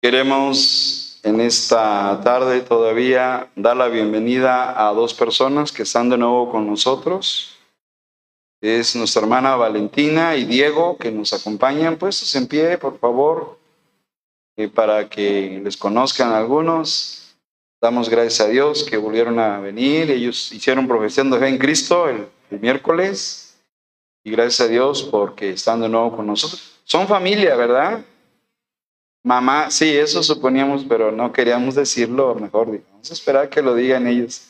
[0.00, 6.52] Queremos en esta tarde todavía dar la bienvenida a dos personas que están de nuevo
[6.52, 7.56] con nosotros.
[8.60, 11.96] Es nuestra hermana Valentina y Diego que nos acompañan.
[11.96, 13.58] Puestos en pie, por favor,
[14.56, 17.34] eh, para que les conozcan algunos.
[17.80, 20.12] Damos gracias a Dios que volvieron a venir.
[20.12, 23.58] Ellos hicieron profesión de fe en Cristo el, el miércoles.
[24.22, 26.78] Y gracias a Dios porque están de nuevo con nosotros.
[26.84, 28.04] Son familia, ¿verdad?
[29.24, 34.06] Mamá, sí, eso suponíamos, pero no queríamos decirlo, mejor vamos a esperar que lo digan
[34.06, 34.48] ellos.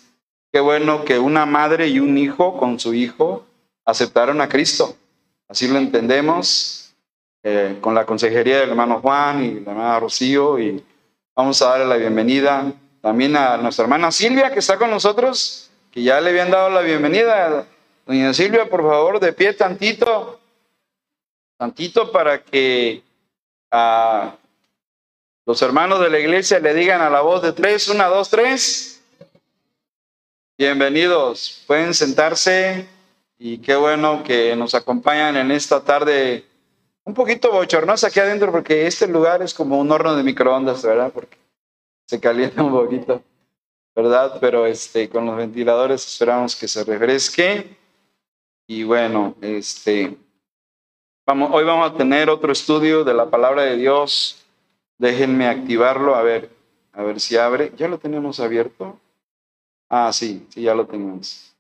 [0.53, 3.45] Qué bueno que una madre y un hijo con su hijo
[3.85, 4.97] aceptaron a Cristo.
[5.49, 6.95] Así lo entendemos
[7.43, 10.85] eh, con la consejería del hermano Juan y la hermana Rocío y
[11.35, 16.03] vamos a darle la bienvenida también a nuestra hermana Silvia que está con nosotros, que
[16.03, 17.67] ya le habían dado la bienvenida.
[18.07, 20.41] Doña Silvia, por favor, de pie tantito,
[21.59, 23.03] tantito para que
[23.73, 24.31] uh,
[25.49, 29.03] los hermanos de la iglesia le digan a la voz de tres, una, dos, tres.
[30.59, 32.87] Bienvenidos, pueden sentarse
[33.39, 36.45] y qué bueno que nos acompañan en esta tarde
[37.03, 41.11] un poquito bochornosa aquí adentro porque este lugar es como un horno de microondas, ¿verdad?
[41.15, 41.39] Porque
[42.05, 43.23] se calienta un poquito,
[43.97, 44.37] ¿verdad?
[44.43, 47.75] Pero este, con los ventiladores esperamos que se refresque.
[48.67, 50.15] Y bueno, este,
[51.27, 54.38] vamos, hoy vamos a tener otro estudio de la palabra de Dios
[54.99, 56.51] Déjenme activarlo, a ver,
[56.93, 57.73] a ver si abre.
[57.77, 58.99] ¿Ya lo tenemos abierto?
[59.89, 61.55] Ah, sí, sí, ya lo tenemos.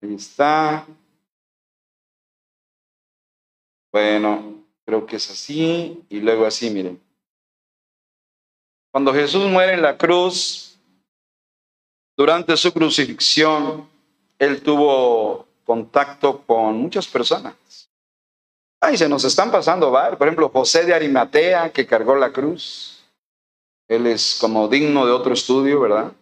[0.00, 0.86] Ahí está.
[3.92, 7.00] Bueno, creo que es así y luego así, miren.
[8.92, 10.78] Cuando Jesús muere en la cruz,
[12.16, 13.88] durante su crucifixión,
[14.38, 17.85] él tuvo contacto con muchas personas.
[18.80, 20.18] Ay, se nos están pasando varios.
[20.18, 23.04] Por ejemplo, José de Arimatea, que cargó la cruz.
[23.88, 26.12] Él es como digno de otro estudio, ¿verdad?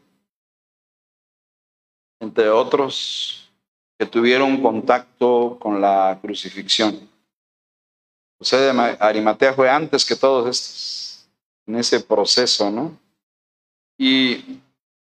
[2.20, 3.50] Entre otros
[3.98, 7.08] que tuvieron contacto con la crucifixión.
[8.38, 11.28] José de Arimatea fue antes que todos estos,
[11.66, 12.98] en ese proceso, ¿no?
[13.98, 14.60] Y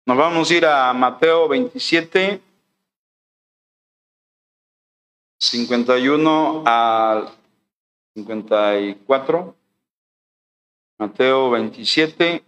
[0.05, 2.41] nos vamos a ir a Mateo 27,
[5.39, 7.29] 51 al
[8.15, 9.55] 54,
[10.97, 12.43] Mateo 27.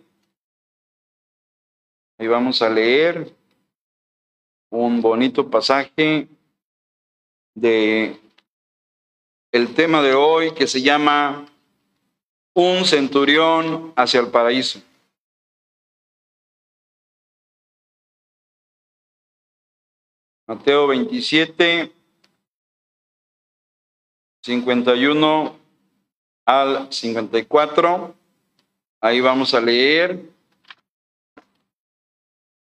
[2.20, 3.36] Ahí vamos a leer
[4.72, 6.28] un bonito pasaje
[7.56, 8.20] de
[9.52, 11.46] el tema de hoy que se llama
[12.54, 14.82] Un centurión hacia el paraíso.
[20.48, 21.92] Mateo 27,
[24.48, 25.60] 51
[26.46, 28.16] al 54.
[29.02, 30.22] Ahí vamos a leer.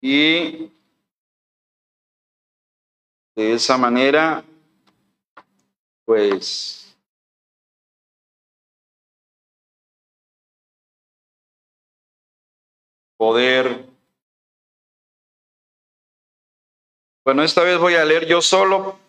[0.00, 0.70] Y
[3.34, 4.42] de esa manera,
[6.06, 6.96] pues,
[13.18, 13.84] poder...
[17.22, 19.05] Bueno, esta vez voy a leer yo solo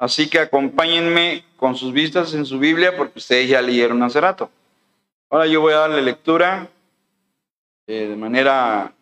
[0.00, 4.50] Así que acompáñenme con sus vistas en su Biblia porque ustedes ya leyeron hace rato.
[5.28, 6.70] Ahora yo voy a darle lectura
[7.86, 8.94] eh, de manera,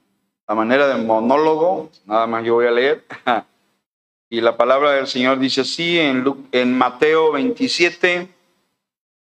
[0.45, 3.05] a manera de monólogo, nada más yo voy a leer.
[4.29, 8.29] y la palabra del Señor dice así en, en Mateo 27,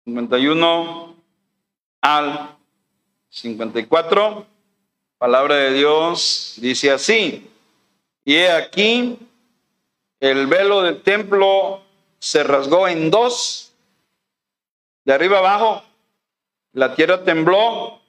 [0.05, 1.15] 51
[2.01, 2.57] al
[3.29, 4.47] 54.
[5.17, 7.49] Palabra de Dios dice así.
[8.25, 9.17] Y he aquí
[10.23, 11.83] el velo del templo
[12.21, 13.73] se rasgó en dos,
[15.05, 15.83] de arriba abajo,
[16.73, 18.01] la tierra tembló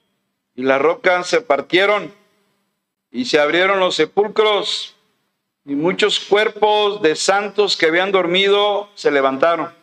[0.54, 2.14] y las rocas se partieron
[3.10, 4.96] y se abrieron los sepulcros
[5.66, 9.74] y muchos cuerpos de santos que habían dormido se levantaron.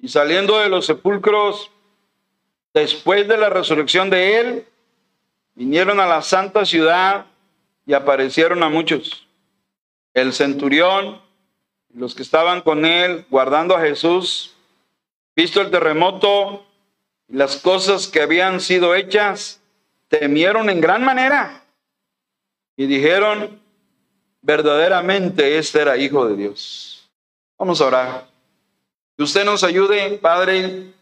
[0.00, 1.72] Y saliendo de los sepulcros,
[2.72, 4.68] después de la resurrección de él,
[5.56, 7.26] vinieron a la santa ciudad
[7.84, 9.25] y aparecieron a muchos
[10.16, 11.20] el centurión,
[11.92, 14.54] los que estaban con él guardando a Jesús,
[15.36, 16.64] visto el terremoto
[17.28, 19.60] y las cosas que habían sido hechas,
[20.08, 21.62] temieron en gran manera
[22.78, 23.60] y dijeron,
[24.40, 27.10] verdaderamente este era hijo de Dios.
[27.58, 28.28] Vamos a orar.
[29.18, 30.94] Que usted nos ayude, Padre,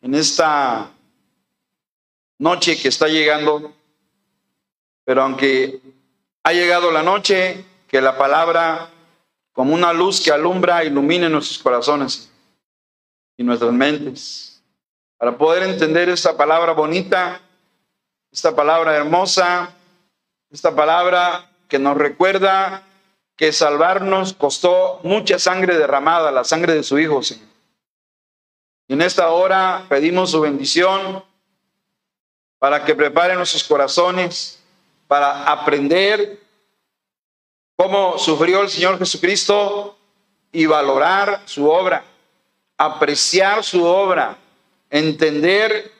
[0.00, 0.92] en esta
[2.38, 3.74] noche que está llegando,
[5.04, 5.80] pero aunque
[6.44, 8.88] ha llegado la noche, que la palabra,
[9.52, 12.28] como una luz que alumbra, ilumine nuestros corazones
[13.36, 14.60] y nuestras mentes,
[15.16, 17.40] para poder entender esta palabra bonita
[18.32, 19.70] esta palabra hermosa,
[20.50, 22.82] esta palabra que nos recuerda
[23.36, 27.20] que salvarnos costó mucha sangre derramada, la sangre de su Hijo.
[28.88, 31.22] Y en esta hora pedimos su bendición
[32.58, 34.60] para que prepare nuestros corazones
[35.06, 36.43] para aprender
[37.76, 39.96] cómo sufrió el Señor Jesucristo
[40.52, 42.04] y valorar su obra,
[42.78, 44.38] apreciar su obra,
[44.90, 45.92] entender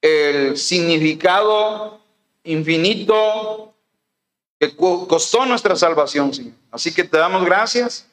[0.00, 2.00] el significado
[2.44, 3.72] infinito
[4.58, 6.54] que costó nuestra salvación, Señor.
[6.70, 8.06] Así que te damos gracias,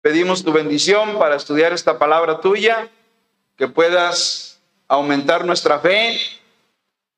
[0.00, 2.88] pedimos tu bendición para estudiar esta palabra tuya,
[3.56, 6.18] que puedas aumentar nuestra fe,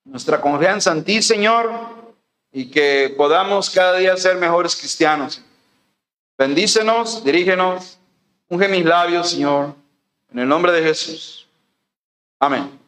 [0.05, 2.00] nuestra confianza en ti, Señor,
[2.53, 5.43] y que podamos cada día ser mejores cristianos.
[6.37, 7.99] Bendícenos, dirígenos,
[8.49, 9.75] unge mis labios, Señor,
[10.33, 11.47] en el nombre de Jesús.
[12.39, 12.79] Amén.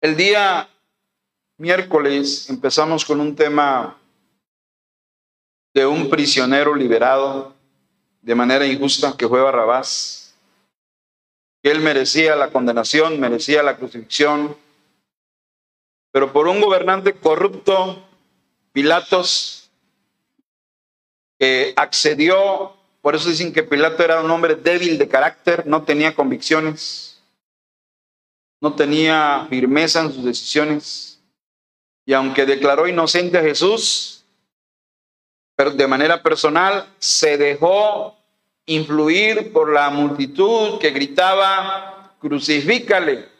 [0.00, 0.68] El día
[1.56, 3.96] miércoles empezamos con un tema
[5.72, 7.54] de un prisionero liberado
[8.22, 10.26] de manera injusta que fue Barrabás,
[11.62, 14.56] él merecía la condenación, merecía la crucifixión,
[16.16, 18.02] pero por un gobernante corrupto,
[18.72, 19.70] Pilatos,
[21.76, 27.22] accedió, por eso dicen que Pilato era un hombre débil de carácter, no tenía convicciones,
[28.62, 31.20] no tenía firmeza en sus decisiones,
[32.06, 34.24] y aunque declaró inocente a Jesús,
[35.58, 38.16] de manera personal se dejó
[38.64, 43.35] influir por la multitud que gritaba, crucifícale.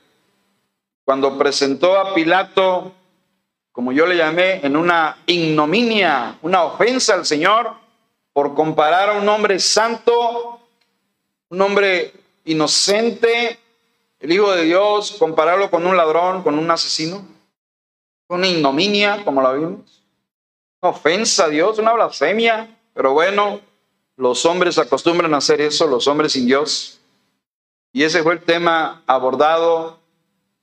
[1.06, 2.90] Cuando presentó a Pilato,
[3.70, 7.74] como yo le llamé, en una ignominia, una ofensa al Señor,
[8.32, 10.58] por comparar a un hombre santo,
[11.48, 12.12] un hombre
[12.44, 13.56] inocente,
[14.18, 17.24] el Hijo de Dios, compararlo con un ladrón, con un asesino,
[18.26, 20.02] una ignominia, como la vimos,
[20.82, 23.60] una ofensa a Dios, una blasfemia, pero bueno,
[24.16, 26.98] los hombres acostumbran a hacer eso, los hombres sin Dios.
[27.92, 30.04] Y ese fue el tema abordado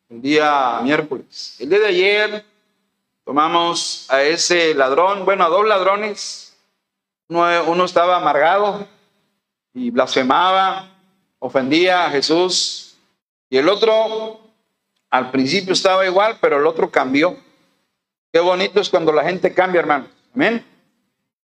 [0.09, 1.57] el día miércoles.
[1.59, 2.45] El día de ayer
[3.23, 6.55] tomamos a ese ladrón, bueno, a dos ladrones.
[7.29, 8.85] Uno, estaba amargado
[9.73, 10.89] y blasfemaba,
[11.39, 12.95] ofendía a Jesús.
[13.49, 14.39] Y el otro,
[15.09, 17.37] al principio estaba igual, pero el otro cambió.
[18.31, 20.07] Qué bonito es cuando la gente cambia, hermano.
[20.35, 20.65] Amén.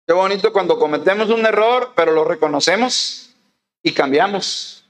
[0.06, 3.34] Qué bonito cuando cometemos un error, pero lo reconocemos
[3.82, 4.86] y cambiamos.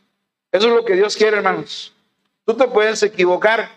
[0.51, 1.92] Eso es lo que Dios quiere, hermanos.
[2.45, 3.69] Tú te puedes equivocar,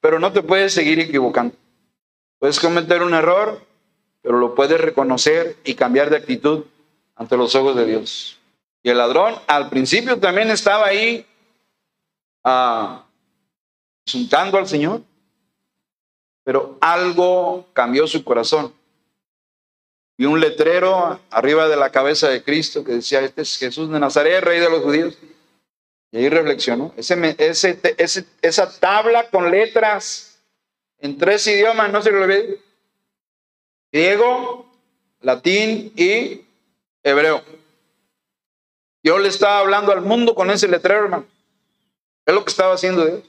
[0.00, 1.56] pero no te puedes seguir equivocando.
[2.38, 3.60] Puedes cometer un error,
[4.22, 6.64] pero lo puedes reconocer y cambiar de actitud
[7.16, 8.38] ante los ojos de Dios.
[8.82, 11.26] Y el ladrón al principio también estaba ahí
[12.44, 13.04] ah,
[14.06, 15.02] insultando al Señor,
[16.44, 18.72] pero algo cambió su corazón
[20.16, 23.98] y un letrero arriba de la cabeza de Cristo que decía, este es Jesús de
[23.98, 25.18] Nazaret, rey de los judíos.
[26.14, 26.94] Y ahí reflexionó.
[26.96, 27.76] Ese,
[28.40, 30.38] esa tabla con letras
[31.00, 32.60] en tres idiomas, no se lo olvide.
[33.90, 34.72] Griego,
[35.22, 36.42] latín y
[37.02, 37.42] hebreo.
[39.02, 41.26] Dios le estaba hablando al mundo con ese letrero, hermano.
[42.24, 43.24] Es lo que estaba haciendo Dios.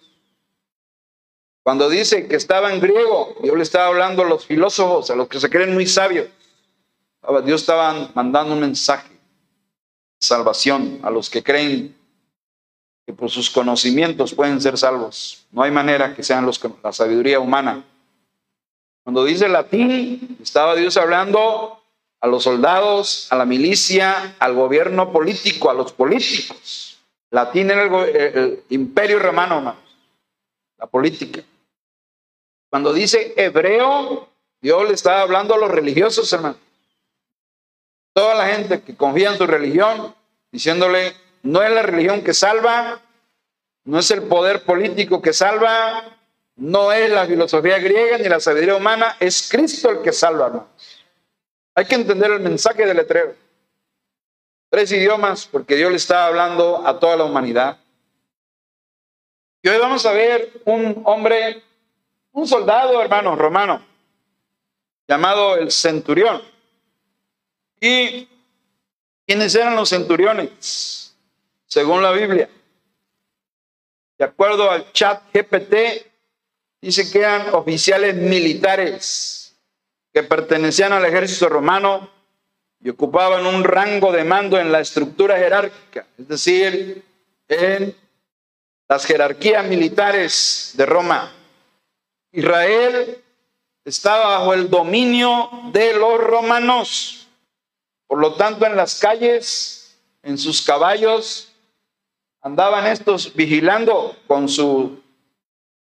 [1.64, 5.28] Cuando dice que estaba en griego, Dios le estaba hablando a los filósofos, a los
[5.28, 6.28] que se creen muy sabios.
[7.46, 9.20] Dios estaba mandando un mensaje de
[10.20, 12.05] salvación a los que creen
[13.06, 15.46] que por sus conocimientos pueden ser salvos.
[15.52, 17.84] No hay manera que sean los, la sabiduría humana.
[19.04, 21.80] Cuando dice latín, estaba Dios hablando
[22.20, 26.98] a los soldados, a la milicia, al gobierno político, a los políticos.
[27.30, 29.76] Latín era el, imperio romano,
[30.78, 31.44] la política.
[32.70, 34.28] Cuando dice hebreo,
[34.60, 36.58] Dios le estaba hablando a los religiosos, hermano.
[38.14, 40.16] Toda la gente que confía en su religión,
[40.52, 41.14] diciéndole,
[41.46, 43.00] no es la religión que salva,
[43.84, 46.18] no es el poder político que salva,
[46.56, 50.68] no es la filosofía griega ni la sabiduría humana, es Cristo el que salva.
[51.76, 53.36] Hay que entender el mensaje del letrero.
[54.70, 57.78] Tres idiomas, porque Dios le está hablando a toda la humanidad.
[59.62, 61.62] Y hoy vamos a ver un hombre,
[62.32, 63.86] un soldado, hermano, romano,
[65.08, 66.42] llamado el centurión.
[67.80, 68.28] ¿Y
[69.28, 71.05] quiénes eran los centuriones?
[71.68, 72.50] Según la Biblia.
[74.18, 76.06] De acuerdo al chat GPT,
[76.82, 79.56] dice que eran oficiales militares
[80.14, 82.10] que pertenecían al ejército romano
[82.80, 87.04] y ocupaban un rango de mando en la estructura jerárquica, es decir,
[87.48, 87.96] en
[88.88, 91.34] las jerarquías militares de Roma.
[92.32, 93.24] Israel
[93.84, 97.28] estaba bajo el dominio de los romanos.
[98.08, 101.55] Por lo tanto, en las calles, en sus caballos,
[102.46, 105.02] andaban estos vigilando con su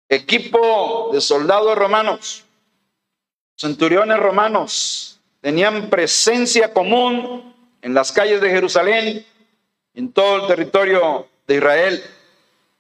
[0.08, 2.44] equipo de soldados romanos,
[3.58, 9.26] centuriones romanos, tenían presencia común en las calles de Jerusalén,
[9.96, 12.04] en todo el territorio de Israel.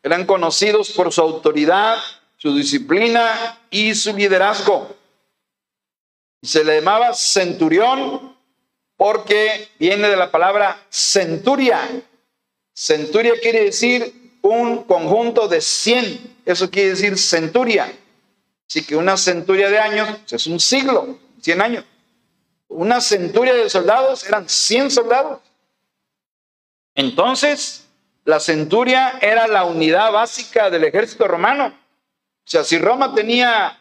[0.03, 1.97] Eran conocidos por su autoridad,
[2.37, 4.95] su disciplina y su liderazgo.
[6.43, 8.35] Se le llamaba centurión
[8.95, 11.81] porque viene de la palabra centuria.
[12.75, 16.35] Centuria quiere decir un conjunto de 100.
[16.45, 17.91] Eso quiere decir centuria.
[18.69, 21.85] Así que una centuria de años es un siglo, 100 años.
[22.67, 25.39] Una centuria de soldados eran 100 soldados.
[26.95, 27.85] Entonces,
[28.25, 31.67] la centuria era la unidad básica del ejército romano.
[31.67, 33.79] O sea, si Roma tenía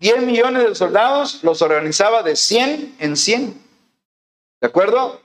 [0.00, 3.62] 10 millones de soldados, los organizaba de 100 en 100.
[4.60, 5.23] ¿De acuerdo?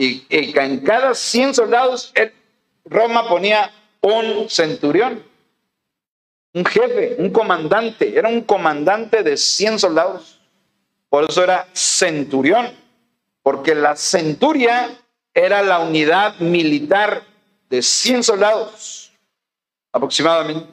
[0.00, 2.14] Y, en cada 100 soldados,
[2.84, 5.24] Roma ponía un centurión,
[6.54, 8.16] un jefe, un comandante.
[8.16, 10.38] Era un comandante de 100 soldados.
[11.08, 12.70] Por eso era centurión,
[13.42, 14.96] porque la centuria
[15.34, 17.24] era la unidad militar
[17.68, 19.10] de 100 soldados
[19.92, 20.70] aproximadamente.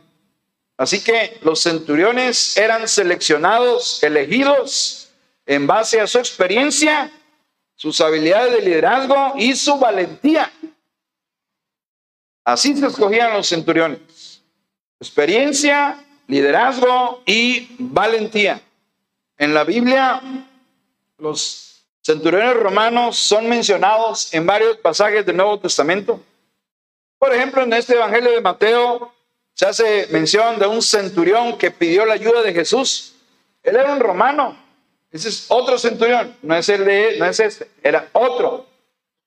[0.78, 5.10] Así que los centuriones eran seleccionados, elegidos
[5.48, 7.12] en base a su experiencia,
[7.76, 10.52] sus habilidades de liderazgo y su valentía.
[12.44, 14.42] Así se escogían los centuriones.
[15.00, 18.62] Experiencia, liderazgo y valentía.
[19.38, 20.22] En la Biblia,
[21.18, 26.22] los centuriones romanos son mencionados en varios pasajes del Nuevo Testamento.
[27.18, 29.12] Por ejemplo, en este Evangelio de Mateo
[29.54, 33.16] se hace mención de un centurión que pidió la ayuda de Jesús.
[33.64, 34.65] Él era un romano.
[35.16, 38.66] Ese es otro centurión, no es el de, no es este, era otro.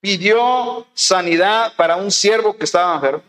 [0.03, 3.23] Pidió sanidad para un siervo que estaba enfermo.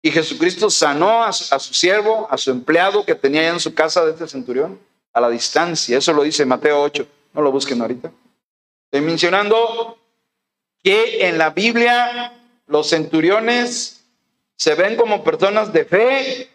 [0.00, 4.12] Y Jesucristo sanó a su, siervo, a su empleado que tenía en su casa de
[4.12, 4.80] este centurión,
[5.12, 5.98] a la distancia.
[5.98, 7.06] Eso lo dice Mateo 8.
[7.34, 8.10] No lo busquen ahorita.
[8.86, 9.98] Estoy mencionando
[10.82, 12.32] que en la Biblia
[12.66, 14.06] los centuriones
[14.56, 16.50] se ven como personas de fe,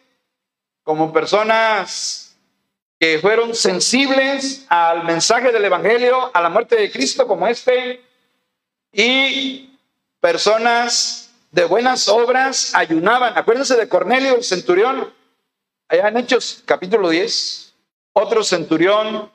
[0.81, 2.24] como personas
[3.21, 8.01] fueron sensibles al mensaje del Evangelio, a la muerte de Cristo como este,
[8.91, 9.77] y
[10.19, 13.37] personas de buenas obras ayunaban.
[13.37, 15.13] Acuérdense de Cornelio, el centurión,
[15.87, 17.73] allá en Hechos capítulo 10,
[18.13, 19.31] otro centurión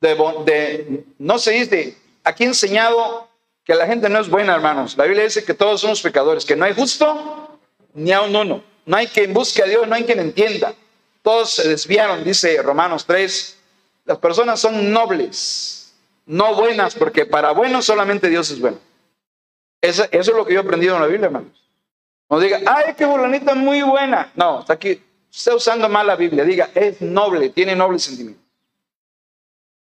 [0.00, 3.28] de, no se dice, aquí enseñado
[3.64, 4.96] que la gente no es buena, hermanos.
[4.96, 7.58] La Biblia dice que todos somos pecadores, que no hay justo
[7.94, 8.62] ni a un uno.
[8.86, 10.74] No hay quien busque a Dios, no hay quien entienda.
[11.22, 13.58] Todos se desviaron, dice Romanos 3.
[14.06, 15.94] Las personas son nobles,
[16.26, 18.78] no buenas, porque para buenos solamente Dios es bueno.
[19.80, 21.68] Eso, es lo que yo he aprendido en la Biblia, hermanos.
[22.28, 24.30] No diga, ay, qué fulanita muy buena.
[24.34, 26.44] No, está aquí, está usando mal la Biblia.
[26.44, 28.42] Diga, es noble, tiene noble sentimiento.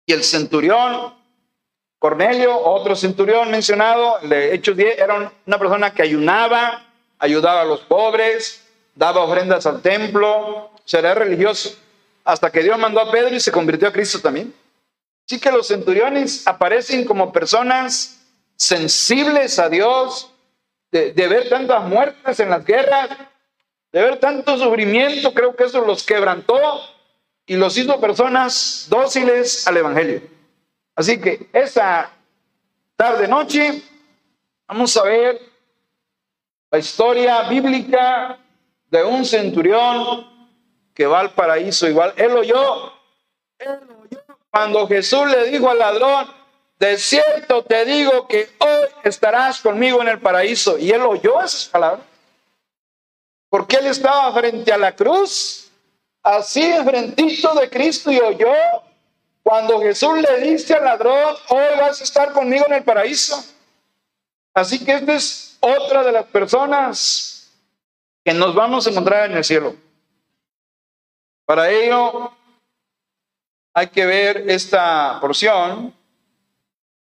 [0.05, 1.13] Y el centurión
[2.05, 6.85] Cornelio, otro centurión mencionado, de Hechos 10, era una persona que ayunaba,
[7.17, 8.63] ayudaba a los pobres,
[8.93, 11.75] daba ofrendas al templo, será religioso,
[12.23, 14.53] hasta que Dios mandó a Pedro y se convirtió a Cristo también.
[15.27, 18.25] Así que los centuriones aparecen como personas
[18.55, 20.31] sensibles a Dios,
[20.91, 23.09] de, de ver tantas muertes en las guerras,
[23.91, 26.55] de ver tanto sufrimiento, creo que eso los quebrantó
[27.45, 30.21] y los hizo personas dóciles al Evangelio.
[30.95, 32.11] Así que esta
[32.95, 33.83] tarde noche
[34.67, 35.41] vamos a ver
[36.71, 38.37] la historia bíblica
[38.89, 40.34] de un centurión
[40.95, 42.13] que va al paraíso igual.
[42.15, 42.93] Él oyó,
[43.59, 46.27] él oyó cuando Jesús le dijo al ladrón,
[46.79, 50.77] de cierto te digo que hoy estarás conmigo en el paraíso.
[50.77, 52.05] Y él oyó esas palabras.
[53.49, 55.69] Porque él estaba frente a la cruz,
[56.23, 58.53] así enfrentito de Cristo y oyó
[59.43, 63.43] cuando Jesús le dice al ladrón, hoy vas a estar conmigo en el paraíso.
[64.53, 67.51] Así que esta es otra de las personas
[68.23, 69.75] que nos vamos a encontrar en el cielo.
[71.45, 72.31] Para ello
[73.73, 75.93] hay que ver esta porción.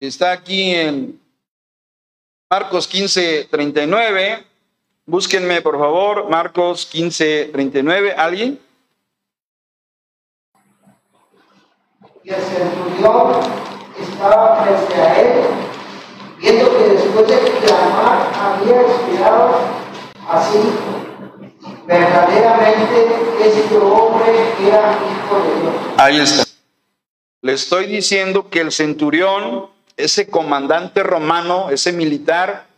[0.00, 1.20] Está aquí en
[2.50, 4.46] Marcos 15, 39.
[5.06, 8.12] Búsquenme, por favor, Marcos 15, 39.
[8.12, 8.60] ¿Alguien?
[12.22, 13.40] y el centurión
[13.98, 15.40] estaba frente a él,
[16.38, 19.54] viendo que después de clamar había expirado
[20.28, 20.99] así.
[21.90, 23.04] Verdaderamente
[23.42, 25.74] este hombre hijo de Dios.
[25.96, 26.44] Ahí está.
[27.42, 32.68] Le estoy diciendo que el centurión, ese comandante romano, ese militar,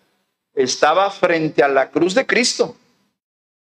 [0.55, 2.75] estaba frente a la cruz de Cristo.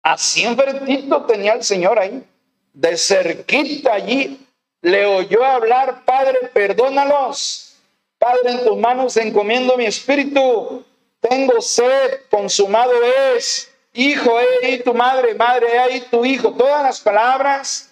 [0.03, 2.25] Así enfrentito tenía el Señor ahí.
[2.73, 4.41] De cerquita allí
[4.81, 7.75] le oyó hablar, Padre, perdónalos.
[8.19, 10.83] Padre, en tus manos encomiendo mi espíritu.
[11.21, 12.93] Tengo sed, consumado
[13.37, 13.74] es.
[13.95, 16.53] Hijo, he ahí tu madre, madre, he ahí tu hijo.
[16.53, 17.91] Todas las palabras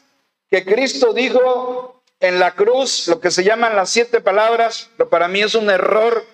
[0.51, 5.29] que Cristo dijo en la cruz, lo que se llaman las siete palabras, pero para
[5.29, 6.25] mí es un error.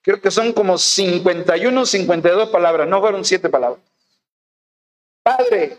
[0.00, 3.82] Creo que son como 51, 52 palabras, no fueron siete palabras.
[5.22, 5.76] Padre,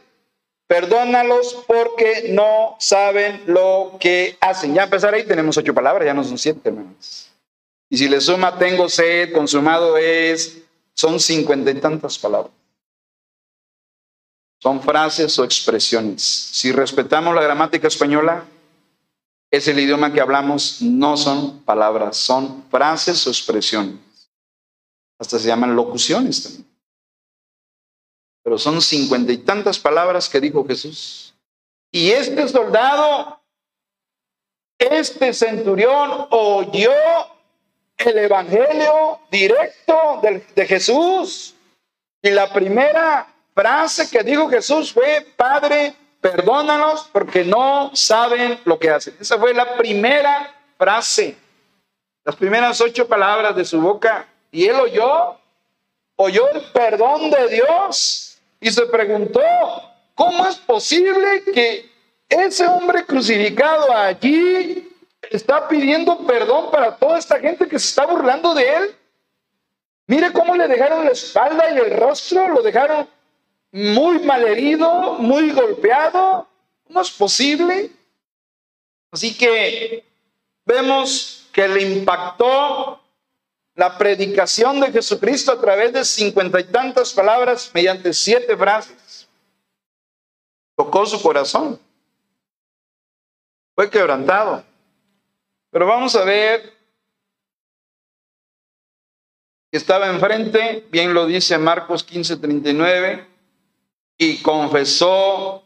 [0.68, 4.76] perdónalos porque no saben lo que hacen.
[4.76, 7.32] Ya empezar ahí tenemos ocho palabras, ya no son siete, hermanos.
[7.90, 10.60] Y si le suma tengo sed, consumado es,
[10.94, 12.63] son cincuenta y tantas palabras.
[14.64, 16.24] Son frases o expresiones.
[16.24, 18.46] Si respetamos la gramática española,
[19.52, 24.00] es el idioma que hablamos, no son palabras, son frases o expresiones.
[25.20, 26.66] Hasta se llaman locuciones también.
[28.42, 31.36] Pero son cincuenta y tantas palabras que dijo Jesús.
[31.92, 33.42] Y este soldado,
[34.80, 36.94] este centurión oyó
[37.98, 41.54] el evangelio directo de, de Jesús.
[42.22, 48.90] Y la primera frase que dijo Jesús fue, Padre, perdónanos porque no saben lo que
[48.90, 49.16] hacen.
[49.20, 51.36] Esa fue la primera frase,
[52.24, 54.28] las primeras ocho palabras de su boca.
[54.52, 55.38] Y él oyó,
[56.16, 59.42] oyó el perdón de Dios y se preguntó,
[60.16, 61.92] ¿cómo es posible que
[62.30, 64.90] ese hombre crucificado allí
[65.30, 68.96] está pidiendo perdón para toda esta gente que se está burlando de él?
[70.08, 73.08] Mire cómo le dejaron la espalda y el rostro, lo dejaron
[73.74, 76.48] muy malherido, muy golpeado.
[76.88, 77.90] ¿No es posible?
[79.12, 80.06] Así que
[80.64, 83.02] vemos que le impactó
[83.76, 89.28] la predicación de Jesucristo a través de cincuenta y tantas palabras mediante siete frases.
[90.76, 91.80] Tocó su corazón.
[93.74, 94.64] Fue quebrantado.
[95.72, 96.74] Pero vamos a ver
[99.72, 103.33] estaba enfrente, bien lo dice Marcos 15:39
[104.24, 105.64] y confesó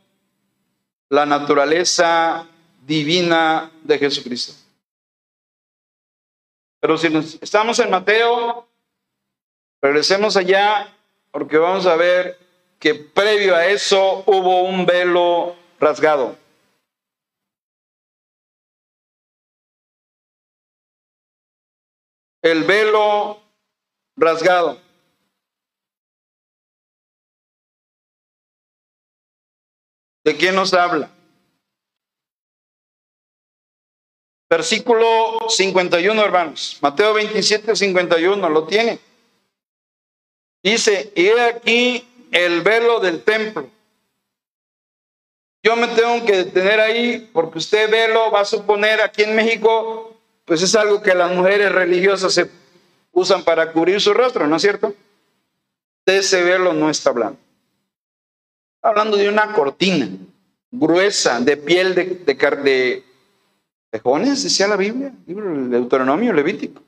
[1.10, 2.48] la naturaleza
[2.86, 4.54] divina de Jesucristo.
[6.80, 7.08] Pero si
[7.42, 8.68] estamos en Mateo,
[9.82, 10.94] regresemos allá
[11.32, 12.40] porque vamos a ver
[12.80, 16.36] que previo a eso hubo un velo rasgado.
[22.42, 23.40] El velo
[24.16, 24.87] rasgado.
[30.28, 31.10] ¿De quién nos habla?
[34.50, 36.78] Versículo 51, hermanos.
[36.82, 39.00] Mateo 27, 51, lo tiene.
[40.62, 43.70] Dice, y he aquí el velo del templo.
[45.64, 50.14] Yo me tengo que detener ahí porque usted velo va a suponer aquí en México,
[50.44, 52.52] pues es algo que las mujeres religiosas se
[53.14, 54.94] usan para cubrir su rostro, ¿no es cierto?
[56.06, 57.47] De ese velo no está hablando
[58.82, 60.08] hablando de una cortina
[60.72, 63.04] gruesa de piel de, de, de,
[63.92, 66.82] decía la Biblia, libro del Deuteronomio Levítico,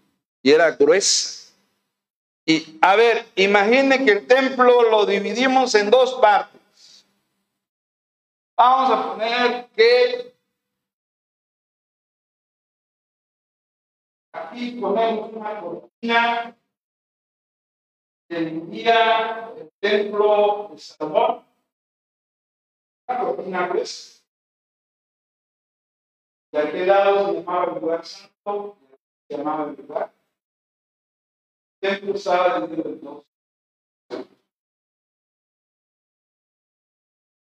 [0.43, 1.53] y era gruesa.
[2.45, 7.05] Y a ver, imagine que el templo lo dividimos en dos partes.
[8.57, 10.33] Vamos a poner que
[14.33, 16.57] aquí ponemos una cortina
[18.27, 21.48] que dividía el templo de Salomón
[26.51, 28.77] Y aquel lado se llamaba el lugar santo,
[29.27, 30.11] se llamaba el lugar.
[31.81, 33.23] El templo estaba dentro de dos.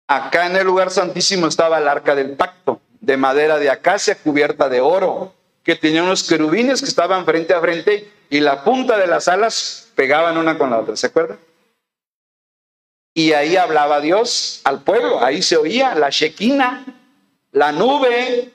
[0.08, 4.68] Acá en el lugar santísimo estaba el arca del pacto, de madera de acacia cubierta
[4.68, 5.32] de oro,
[5.62, 9.92] que tenía unos querubines que estaban frente a frente y la punta de las alas
[9.94, 10.96] pegaban una con la otra.
[10.96, 11.38] ¿Se acuerdan?
[13.12, 16.84] Y ahí hablaba Dios al pueblo, ahí se oía la Shequina,
[17.52, 18.52] la nube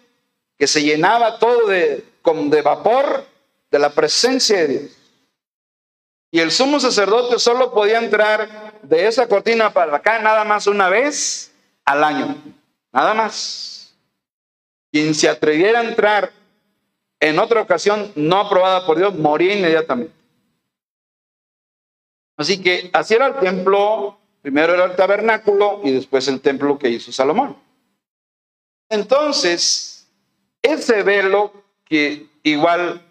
[0.58, 3.26] que se llenaba todo de, de vapor
[3.70, 4.92] de la presencia de Dios.
[6.32, 10.90] Y el sumo sacerdote solo podía entrar de esa cortina para acá nada más una
[10.90, 12.36] vez al año,
[12.92, 13.96] nada más.
[14.92, 16.32] Quien se atreviera a entrar
[17.20, 20.14] en otra ocasión no aprobada por Dios, moría inmediatamente.
[22.38, 26.88] Así que así era el templo Primero era el tabernáculo y después el templo que
[26.88, 27.58] hizo Salomón.
[28.90, 30.08] Entonces,
[30.62, 31.52] ese velo,
[31.84, 33.02] que igual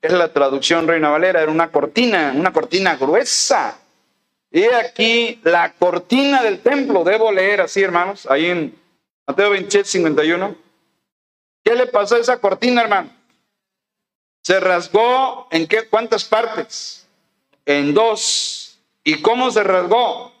[0.00, 3.78] es la traducción Reina Valera, era una cortina, una cortina gruesa.
[4.50, 8.74] Y aquí la cortina del templo, debo leer así, hermanos, ahí en
[9.26, 10.56] Mateo 27, 51.
[11.64, 13.10] ¿Qué le pasó a esa cortina, hermano?
[14.42, 17.06] Se rasgó en qué, cuántas partes?
[17.66, 18.78] En dos.
[19.04, 20.37] ¿Y cómo se rasgó?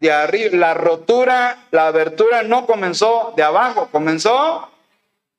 [0.00, 4.70] De arriba, la rotura, la abertura no comenzó de abajo, comenzó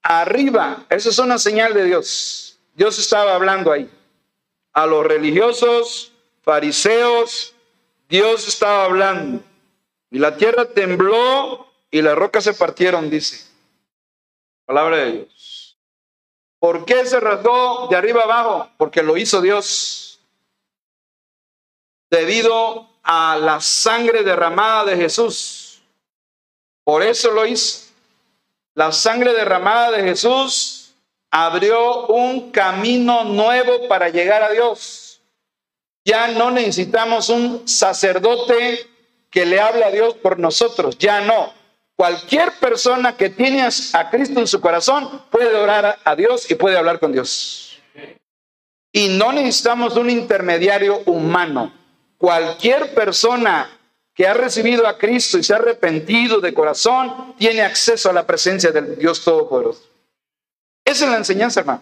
[0.04, 0.86] arriba.
[0.90, 2.60] Eso es una señal de Dios.
[2.76, 3.90] Dios estaba hablando ahí.
[4.74, 6.12] A los religiosos,
[6.44, 7.56] fariseos,
[8.08, 9.44] Dios estaba hablando.
[10.12, 13.50] Y la tierra tembló y las rocas se partieron, dice.
[14.66, 15.78] Palabra de Dios.
[16.60, 18.70] ¿Por qué se rasgó de arriba abajo?
[18.78, 20.20] Porque lo hizo Dios.
[22.12, 25.82] Debido a la sangre derramada de Jesús.
[26.84, 27.92] Por eso lo hizo.
[28.74, 30.94] La sangre derramada de Jesús
[31.30, 35.22] abrió un camino nuevo para llegar a Dios.
[36.04, 38.88] Ya no necesitamos un sacerdote
[39.30, 41.54] que le hable a Dios por nosotros, ya no.
[41.96, 46.78] Cualquier persona que tiene a Cristo en su corazón puede orar a Dios y puede
[46.78, 47.80] hablar con Dios.
[48.92, 51.72] Y no necesitamos un intermediario humano.
[52.22, 53.68] Cualquier persona
[54.14, 58.28] que ha recibido a Cristo y se ha arrepentido de corazón tiene acceso a la
[58.28, 59.82] presencia del Dios Todopoderoso.
[60.86, 61.82] Esa es la enseñanza, hermano.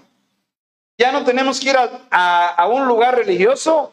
[0.97, 3.91] Ya no tenemos que ir a, un lugar religioso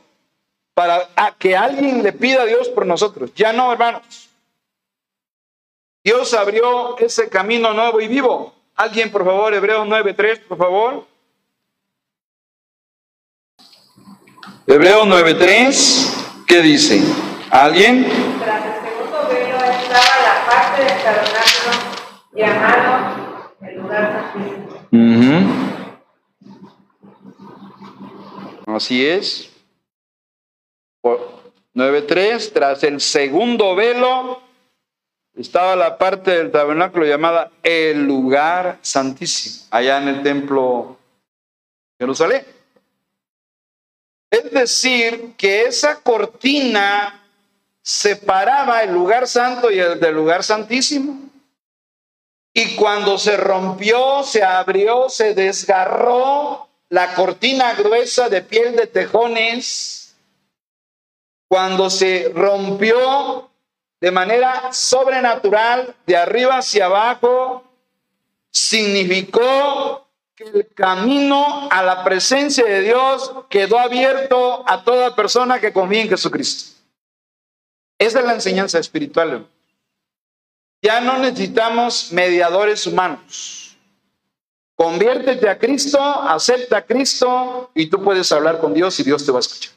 [0.73, 3.33] para que alguien le pida a Dios por nosotros.
[3.35, 4.29] Ya no, hermanos.
[6.05, 8.55] Dios abrió ese camino nuevo y vivo.
[8.77, 11.07] Alguien, por favor, Hebreos 9.3, por favor.
[14.69, 17.03] Hebreos 9.3, ¿qué dice?
[17.51, 18.07] ¿Alguien?
[18.39, 21.75] Tras el segundo velo estaba la parte del tabernáculo
[22.35, 22.93] llamado
[23.63, 24.67] el lugar santísimo.
[28.67, 29.51] Así es.
[31.03, 34.43] 9.3, tras el segundo velo
[35.35, 40.97] estaba la parte del tabernáculo llamada el lugar santísimo, allá en el templo
[41.99, 42.56] de Jerusalén.
[44.31, 47.23] Es decir, que esa cortina
[47.83, 51.31] separaba el lugar santo y el del lugar santísimo.
[52.53, 60.17] Y cuando se rompió, se abrió, se desgarró la cortina gruesa de piel de tejones,
[61.49, 63.51] cuando se rompió
[64.01, 67.65] de manera sobrenatural, de arriba hacia abajo,
[68.51, 70.06] significó
[70.37, 76.03] que el camino a la presencia de Dios quedó abierto a toda persona que confía
[76.03, 76.79] en Jesucristo.
[77.99, 79.49] Esa es la enseñanza espiritual.
[80.83, 83.79] Ya no necesitamos mediadores humanos.
[84.75, 89.33] Conviértete a Cristo, acepta a Cristo y tú puedes hablar con Dios y Dios te
[89.33, 89.73] va a escuchar.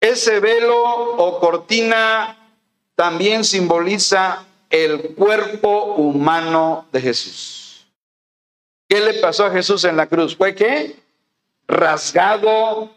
[0.00, 2.36] Ese velo o cortina
[2.96, 4.44] también simboliza
[4.74, 7.86] el cuerpo humano de Jesús.
[8.88, 10.36] ¿Qué le pasó a Jesús en la cruz?
[10.36, 10.96] Fue que
[11.68, 12.90] rasgado,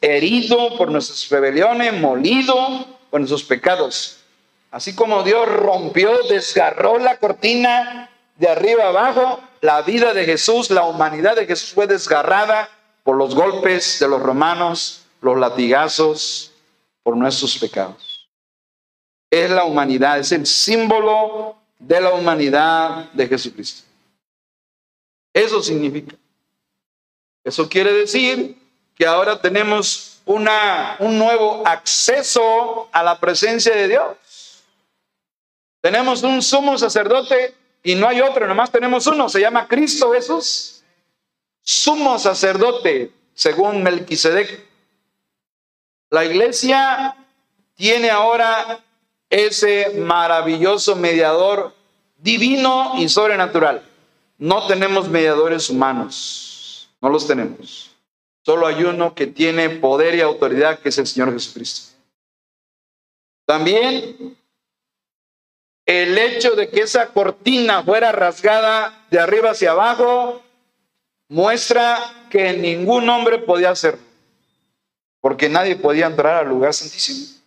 [0.00, 2.54] herido por nuestras rebeliones, molido
[3.10, 4.18] por nuestros pecados.
[4.70, 10.84] Así como Dios rompió, desgarró la cortina de arriba abajo, la vida de Jesús, la
[10.84, 12.68] humanidad de Jesús fue desgarrada
[13.02, 16.52] por los golpes de los romanos, los latigazos
[17.02, 18.07] por nuestros pecados.
[19.30, 23.86] Es la humanidad, es el símbolo de la humanidad de Jesucristo.
[25.32, 26.16] Eso significa.
[27.44, 28.56] Eso quiere decir
[28.94, 34.64] que ahora tenemos una, un nuevo acceso a la presencia de Dios.
[35.80, 40.82] Tenemos un sumo sacerdote y no hay otro, nomás tenemos uno, se llama Cristo Jesús.
[41.62, 44.66] Sumo sacerdote, según Melquisedec.
[46.10, 47.16] La iglesia
[47.76, 48.80] tiene ahora
[49.30, 51.74] ese maravilloso mediador
[52.16, 53.82] divino y sobrenatural.
[54.38, 57.96] No tenemos mediadores humanos, no los tenemos.
[58.44, 61.96] Solo hay uno que tiene poder y autoridad, que es el Señor Jesucristo.
[63.46, 64.36] También
[65.86, 70.42] el hecho de que esa cortina fuera rasgada de arriba hacia abajo
[71.28, 74.08] muestra que ningún hombre podía hacerlo
[75.20, 77.37] porque nadie podía entrar al lugar santísimo,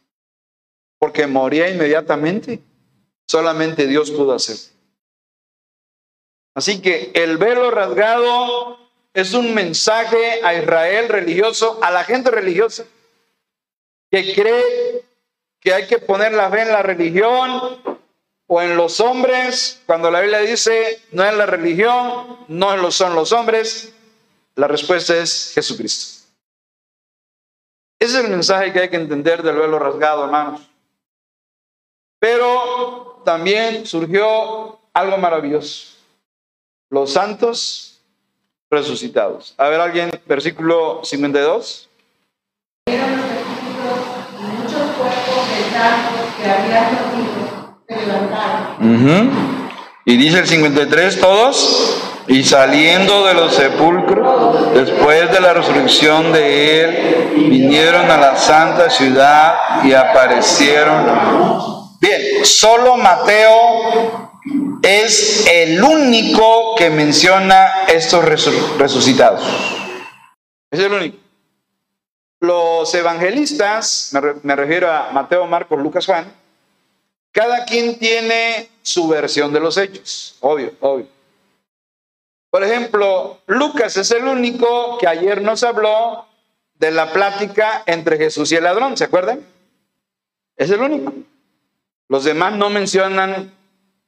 [1.02, 2.62] porque moría inmediatamente.
[3.28, 4.58] Solamente Dios pudo hacer.
[6.54, 8.78] Así que el velo rasgado
[9.14, 12.86] es un mensaje a Israel religioso, a la gente religiosa,
[14.12, 15.04] que cree
[15.60, 17.82] que hay que poner la fe en la religión
[18.46, 23.16] o en los hombres, cuando la Biblia dice no es la religión, no lo son
[23.16, 23.92] los hombres,
[24.56, 26.28] la respuesta es Jesucristo.
[27.98, 30.71] Ese es el mensaje que hay que entender del velo rasgado, hermanos.
[32.22, 35.88] Pero también surgió algo maravilloso.
[36.92, 38.00] Los santos
[38.70, 39.56] resucitados.
[39.58, 41.90] A ver, alguien, versículo 52.
[42.86, 49.32] muchos cuerpos de santos que habían dormido se levantaron.
[50.06, 56.84] Y dice el 53, todos, y saliendo de los sepulcros, después de la resurrección de
[56.84, 61.81] él, vinieron a la santa ciudad y aparecieron.
[62.02, 64.32] Bien, solo Mateo
[64.82, 69.44] es el único que menciona estos resucitados.
[70.72, 71.18] Es el único.
[72.40, 76.34] Los evangelistas, me, refiero a Mateo, Marcos, Lucas, Juan,
[77.32, 81.08] cada quien tiene su versión de los hechos, obvio, obvio.
[82.50, 86.26] Por ejemplo, Lucas es el único que ayer nos habló
[86.80, 89.46] de la plática entre Jesús y el ladrón, ¿se acuerdan?
[90.58, 91.14] Es el único.
[92.12, 93.54] Los demás no mencionan,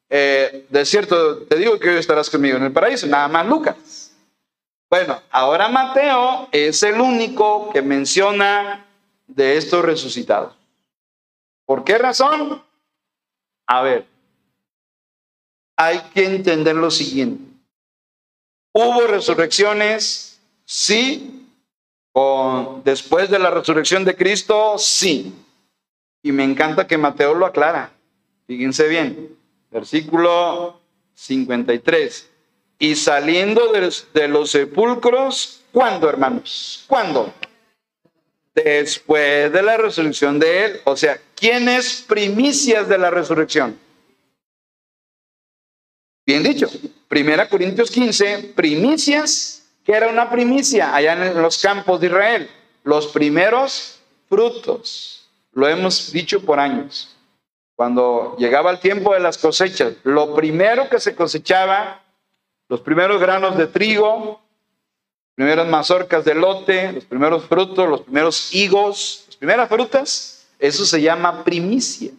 [0.09, 4.11] eh, de cierto, te digo que hoy estarás conmigo en el paraíso, nada más Lucas.
[4.89, 8.85] Bueno, ahora Mateo es el único que menciona
[9.25, 10.53] de estos resucitados.
[11.65, 12.61] ¿Por qué razón?
[13.67, 14.05] A ver,
[15.77, 17.41] hay que entender lo siguiente.
[18.73, 20.41] ¿Hubo resurrecciones?
[20.65, 21.47] Sí.
[22.11, 24.77] ¿Con, después de la resurrección de Cristo?
[24.77, 25.33] Sí.
[26.23, 27.91] Y me encanta que Mateo lo aclara.
[28.47, 29.37] Fíjense bien.
[29.69, 30.79] Versículo
[31.13, 32.29] 53.
[32.79, 36.85] Y saliendo de, los sepulcros, ¿cuándo, hermanos?
[36.87, 37.33] ¿Cuándo?
[38.55, 40.81] Después de la resurrección de él.
[40.85, 43.77] O sea, ¿quién es primicias de la resurrección?
[46.25, 46.69] Bien dicho.
[47.07, 52.49] Primera Corintios 15, primicias, que era una primicia allá en los campos de Israel.
[52.83, 55.22] Los primeros frutos.
[55.53, 57.15] Lo hemos dicho por años.
[57.75, 62.03] Cuando llegaba el tiempo de las cosechas, lo primero que se cosechaba,
[62.69, 64.41] los primeros granos de trigo,
[65.35, 71.01] primeras mazorcas de lote, los primeros frutos, los primeros higos, las primeras frutas, eso se
[71.01, 72.11] llama primicia.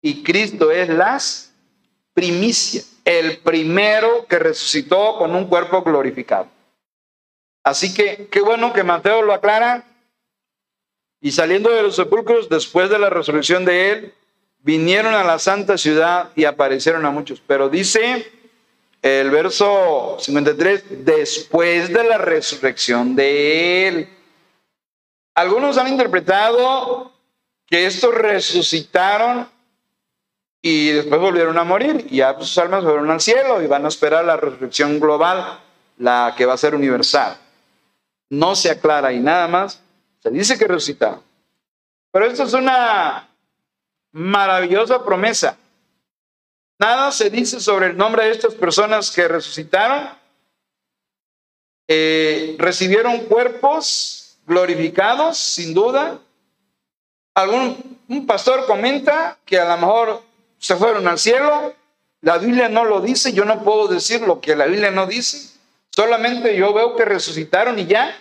[0.00, 1.52] Y Cristo es las
[2.14, 6.48] primicias el primero que resucitó con un cuerpo glorificado.
[7.62, 9.84] Así que qué bueno que Mateo lo aclara.
[11.26, 14.14] Y saliendo de los sepulcros, después de la resurrección de él,
[14.60, 17.42] vinieron a la santa ciudad y aparecieron a muchos.
[17.44, 18.30] Pero dice
[19.02, 24.08] el verso 53, después de la resurrección de él.
[25.34, 27.10] Algunos han interpretado
[27.66, 29.48] que estos resucitaron
[30.62, 33.88] y después volvieron a morir y ya sus almas fueron al cielo y van a
[33.88, 35.58] esperar la resurrección global,
[35.98, 37.36] la que va a ser universal.
[38.30, 39.82] No se aclara y nada más,
[40.30, 41.22] dice que resucitaron.
[42.12, 43.28] Pero esto es una
[44.12, 45.56] maravillosa promesa.
[46.78, 50.08] Nada se dice sobre el nombre de estas personas que resucitaron.
[51.88, 56.18] Eh, recibieron cuerpos glorificados, sin duda.
[57.34, 60.22] Algún un pastor comenta que a lo mejor
[60.58, 61.74] se fueron al cielo.
[62.20, 65.54] La Biblia no lo dice, yo no puedo decir lo que la Biblia no dice.
[65.90, 68.16] Solamente yo veo que resucitaron y ya.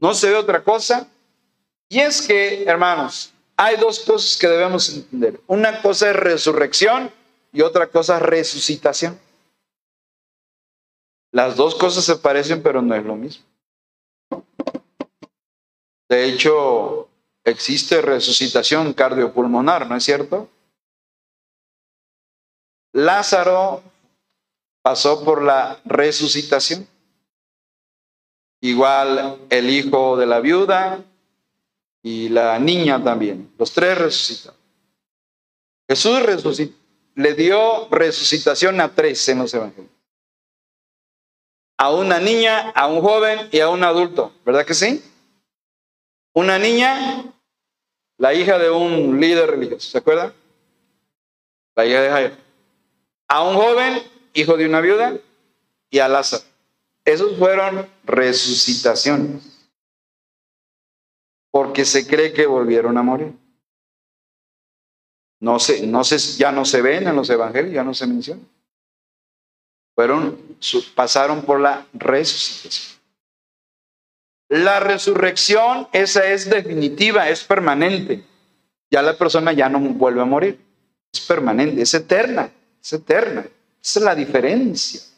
[0.00, 1.08] No se ve otra cosa.
[1.88, 5.40] Y es que, hermanos, hay dos cosas que debemos entender.
[5.46, 7.10] Una cosa es resurrección
[7.52, 9.18] y otra cosa es resucitación.
[11.32, 13.44] Las dos cosas se parecen, pero no es lo mismo.
[16.08, 17.08] De hecho,
[17.44, 20.48] existe resucitación cardiopulmonar, ¿no es cierto?
[22.92, 23.82] Lázaro
[24.82, 26.86] pasó por la resucitación.
[28.60, 31.04] Igual el hijo de la viuda
[32.02, 33.52] y la niña también.
[33.58, 34.58] Los tres resucitaron.
[35.88, 36.76] Jesús resucitó,
[37.14, 39.92] le dio resucitación a tres en los evangelios.
[41.78, 44.32] A una niña, a un joven y a un adulto.
[44.44, 45.02] ¿Verdad que sí?
[46.32, 47.24] Una niña,
[48.16, 49.90] la hija de un líder religioso.
[49.90, 50.32] ¿Se acuerdan?
[51.74, 52.46] La hija de Jairo
[53.28, 54.02] a un joven,
[54.34, 55.16] hijo de una viuda,
[55.90, 56.44] y a Lázaro.
[57.06, 59.70] Esos fueron resucitaciones,
[61.52, 63.32] porque se cree que volvieron a morir.
[65.38, 68.48] No se, no se, ya no se ven en los evangelios, ya no se mencionan.
[69.94, 70.58] Fueron,
[70.96, 72.98] pasaron por la resucitación.
[74.48, 78.24] La resurrección, esa es definitiva, es permanente.
[78.90, 80.60] Ya la persona ya no vuelve a morir.
[81.12, 82.50] es permanente, es eterna,
[82.82, 83.46] es eterna.
[83.80, 85.15] Esa es la diferencia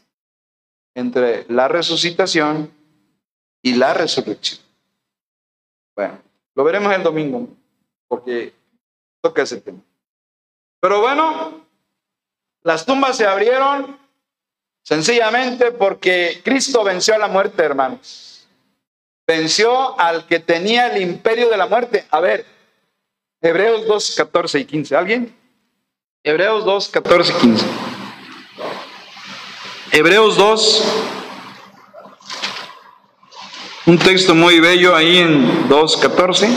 [0.95, 2.73] entre la resucitación
[3.63, 4.61] y la resurrección.
[5.97, 6.21] Bueno,
[6.55, 7.49] lo veremos el domingo,
[8.07, 8.53] porque
[9.21, 9.81] toca ese tema.
[10.81, 11.67] Pero bueno,
[12.63, 13.99] las tumbas se abrieron
[14.83, 18.47] sencillamente porque Cristo venció a la muerte, hermanos.
[19.27, 22.07] Venció al que tenía el imperio de la muerte.
[22.11, 22.47] A ver,
[23.41, 24.97] Hebreos 2, 14 y 15.
[24.97, 25.37] ¿Alguien?
[26.23, 27.67] Hebreos 2, 14 y 15.
[29.91, 30.85] Hebreos 2,
[33.87, 36.49] un texto muy bello ahí en 2, 14.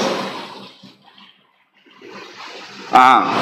[2.91, 3.33] Ah.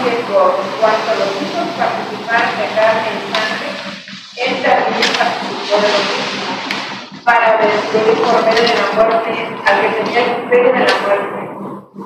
[7.24, 11.50] para destruir por medio de la muerte al que tenía imperio de la muerte.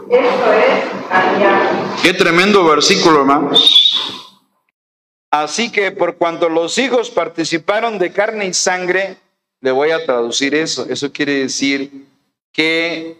[0.10, 1.70] Esto es al diablo.
[2.02, 4.23] Qué tremendo versículo, hermanos.
[5.34, 9.18] Así que por cuanto los hijos participaron de carne y sangre,
[9.62, 10.86] le voy a traducir eso.
[10.88, 12.06] Eso quiere decir
[12.52, 13.18] que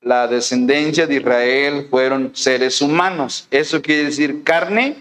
[0.00, 3.46] la descendencia de Israel fueron seres humanos.
[3.50, 4.96] Eso quiere decir carne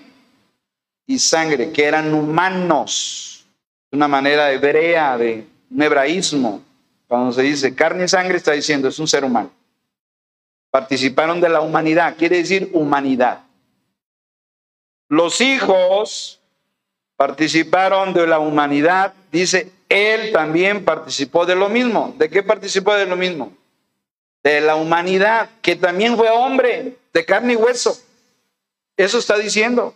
[1.08, 3.46] y sangre, que eran humanos.
[3.90, 6.62] Una manera hebrea de un hebraísmo.
[7.08, 9.52] Cuando se dice carne y sangre, está diciendo es un ser humano.
[10.70, 13.40] Participaron de la humanidad, quiere decir humanidad.
[15.08, 16.40] Los hijos
[17.22, 22.16] participaron de la humanidad, dice, él también participó de lo mismo.
[22.18, 23.54] ¿De qué participó de lo mismo?
[24.44, 27.96] de la humanidad, que también fue hombre de carne y hueso.
[28.98, 29.94] Eso está diciendo.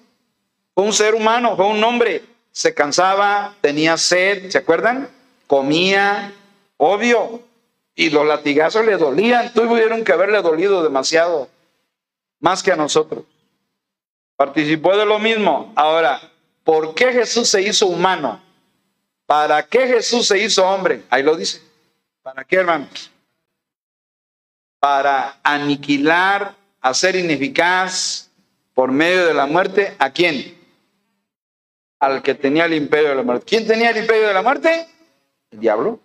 [0.76, 2.24] Fue un ser humano, fue un hombre.
[2.52, 5.10] Se cansaba, tenía sed, ¿se acuerdan?
[5.48, 6.32] Comía,
[6.78, 7.42] obvio.
[7.96, 9.52] Y los latigazos le dolían.
[9.52, 11.50] Tuvieron que haberle dolido demasiado,
[12.40, 13.24] más que a nosotros.
[14.36, 15.74] Participó de lo mismo.
[15.76, 16.22] Ahora,
[16.65, 18.43] ¿por qué Jesús se hizo humano?
[19.25, 21.04] ¿Para qué Jesús se hizo hombre?
[21.10, 21.62] Ahí lo dice.
[22.21, 23.12] ¿Para qué, hermanos?
[24.86, 28.30] para aniquilar, hacer ineficaz
[28.75, 30.56] por medio de la muerte, ¿a quién?
[31.99, 33.45] Al que tenía el imperio de la muerte.
[33.47, 34.86] ¿Quién tenía el imperio de la muerte?
[35.49, 35.99] El diablo.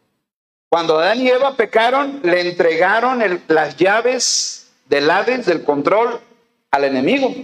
[0.71, 6.19] Cuando Adán y Eva pecaron, le entregaron las llaves del Hades, del control,
[6.71, 7.35] al enemigo.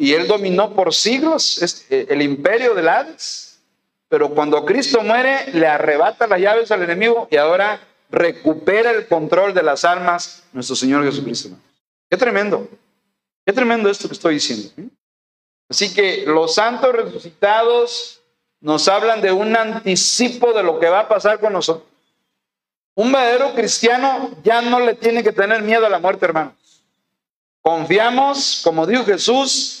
[0.00, 3.60] Y él dominó por siglos eh, el imperio del Hades.
[4.08, 9.52] Pero cuando Cristo muere, le arrebata las llaves al enemigo y ahora recupera el control
[9.52, 11.50] de las almas nuestro Señor Jesucristo.
[12.08, 12.66] Qué tremendo,
[13.44, 14.70] qué tremendo esto que estoy diciendo.
[15.68, 18.22] Así que los santos resucitados
[18.58, 21.86] nos hablan de un anticipo de lo que va a pasar con nosotros.
[22.94, 26.54] Un verdadero cristiano ya no le tiene que tener miedo a la muerte, hermanos.
[27.60, 29.79] Confiamos, como dijo Jesús,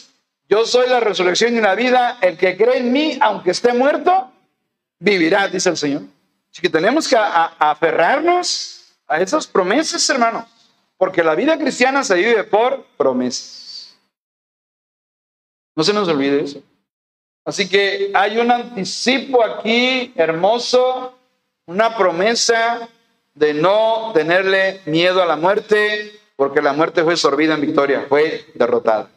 [0.50, 4.32] yo soy la resurrección y la vida, el que cree en mí, aunque esté muerto,
[4.98, 6.02] vivirá, dice el Señor.
[6.50, 10.46] Así que tenemos que aferrarnos a esas promesas, hermanos,
[10.98, 13.96] porque la vida cristiana se vive por promesas.
[15.76, 16.60] No se nos olvide eso.
[17.44, 21.16] Así que hay un anticipo aquí hermoso,
[21.66, 22.88] una promesa
[23.34, 28.46] de no tenerle miedo a la muerte, porque la muerte fue sorbida en victoria, fue
[28.54, 29.08] derrotada.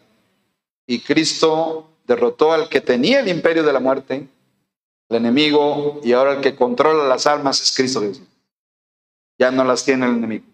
[0.88, 4.28] Y Cristo derrotó al que tenía el imperio de la muerte
[5.10, 8.02] el enemigo y ahora el que controla las almas es Cristo.
[9.38, 10.46] Ya no las tiene el enemigo.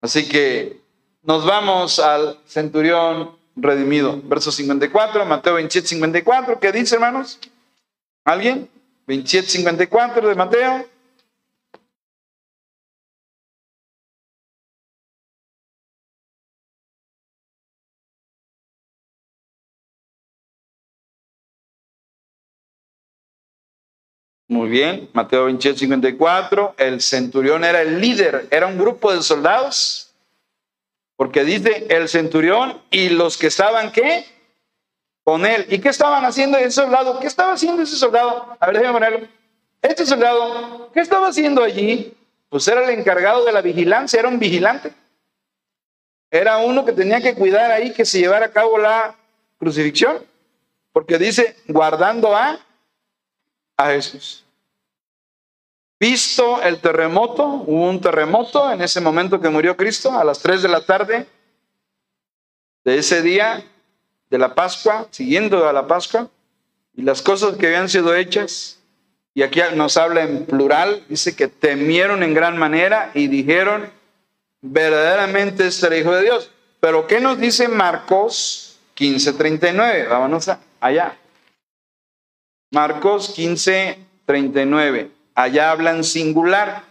[0.00, 0.80] Así que
[1.22, 4.20] nos vamos al centurión redimido.
[4.24, 6.60] Verso 54, Mateo 27, 54.
[6.60, 7.38] ¿Qué dice, hermanos?
[8.24, 8.68] ¿Alguien?
[9.06, 10.86] 27, 54 de Mateo.
[24.50, 26.74] Muy bien, Mateo 27, 54.
[26.78, 30.14] El centurión era el líder, era un grupo de soldados.
[31.16, 34.24] Porque dice el centurión y los que estaban, ¿qué?
[35.22, 35.66] Con él.
[35.68, 37.20] ¿Y qué estaban haciendo ese soldado?
[37.20, 38.56] ¿Qué estaba haciendo ese soldado?
[38.58, 39.28] A ver, déjame ponerlo.
[39.82, 42.14] Este soldado, ¿qué estaba haciendo allí?
[42.48, 44.92] Pues era el encargado de la vigilancia, era un vigilante.
[46.30, 49.14] Era uno que tenía que cuidar ahí que se llevara a cabo la
[49.58, 50.24] crucifixión.
[50.92, 52.58] Porque dice, guardando a
[53.78, 54.44] a Jesús.
[55.98, 60.62] Visto el terremoto, hubo un terremoto en ese momento que murió Cristo, a las 3
[60.62, 61.26] de la tarde
[62.84, 63.64] de ese día
[64.28, 66.28] de la Pascua, siguiendo a la Pascua,
[66.94, 68.78] y las cosas que habían sido hechas,
[69.32, 73.90] y aquí nos habla en plural, dice que temieron en gran manera y dijeron,
[74.60, 76.50] verdaderamente este era Hijo de Dios.
[76.80, 78.68] Pero ¿qué nos dice Marcos
[78.98, 80.08] 15:39.
[80.08, 80.50] Vámonos
[80.80, 81.16] allá.
[82.70, 85.10] Marcos 15:39.
[85.34, 86.82] Allá habla en singular.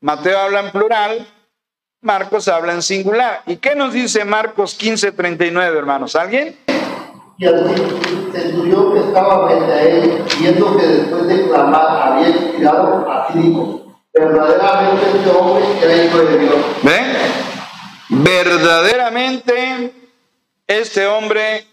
[0.00, 1.26] Mateo habla en plural.
[2.00, 3.42] Marcos habla en singular.
[3.46, 6.16] ¿Y qué nos dice Marcos 15:39, hermanos?
[6.16, 6.56] ¿Alguien?
[7.36, 7.68] Y el
[8.32, 13.96] centurión que estaba frente a él, viendo que después de clamar había expirado, así dijo,
[14.12, 16.56] verdaderamente este hombre era hijo de Dios.
[16.82, 17.04] ¿Ven?
[18.10, 19.92] Verdaderamente
[20.66, 21.66] este hombre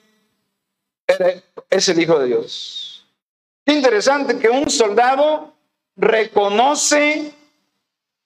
[1.69, 2.84] es el Hijo de Dios.
[3.66, 5.53] Interesante que un soldado
[5.95, 7.34] reconoce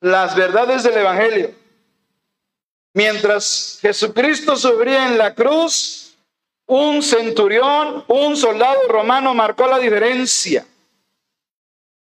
[0.02, 1.52] las verdades del Evangelio.
[2.94, 6.18] Mientras Jesucristo sufría en la cruz,
[6.66, 10.66] un centurión, un soldado romano marcó la diferencia,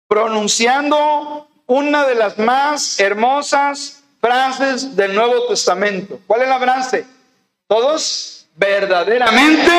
[0.08, 6.20] pronunciando una de las más hermosas frases del Nuevo Testamento.
[6.26, 7.06] ¿Cuál es la frase?
[7.66, 9.70] Todos verdaderamente.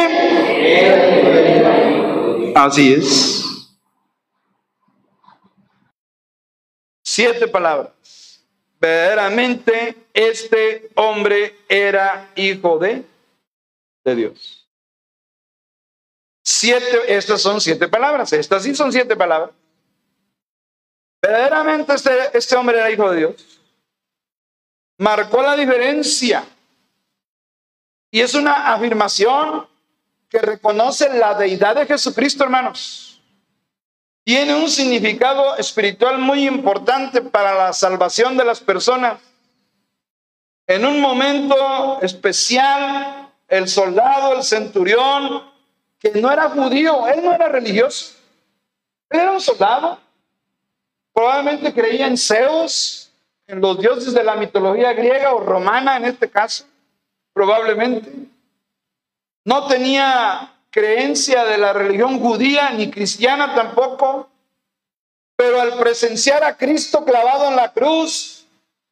[2.56, 3.70] Así es.
[7.04, 8.44] Siete palabras.
[8.80, 13.06] Verdaderamente este hombre era hijo de,
[14.04, 14.68] de Dios.
[16.44, 18.34] Siete, estas son siete palabras.
[18.34, 19.52] Estas sí son siete palabras.
[21.22, 23.62] Verdaderamente este, este hombre era hijo de Dios.
[24.98, 26.44] Marcó la diferencia.
[28.10, 29.68] Y es una afirmación
[30.32, 33.22] que reconoce la deidad de Jesucristo, hermanos.
[34.24, 39.20] Tiene un significado espiritual muy importante para la salvación de las personas.
[40.66, 45.52] En un momento especial, el soldado, el centurión,
[46.00, 48.16] que no era judío, él no era religioso,
[49.10, 50.00] él era un soldado,
[51.14, 53.12] probablemente creía en Zeus,
[53.48, 56.66] en los dioses de la mitología griega o romana en este caso
[57.34, 58.12] probablemente.
[59.44, 64.30] No tenía creencia de la religión judía ni cristiana tampoco,
[65.36, 68.46] pero al presenciar a Cristo clavado en la cruz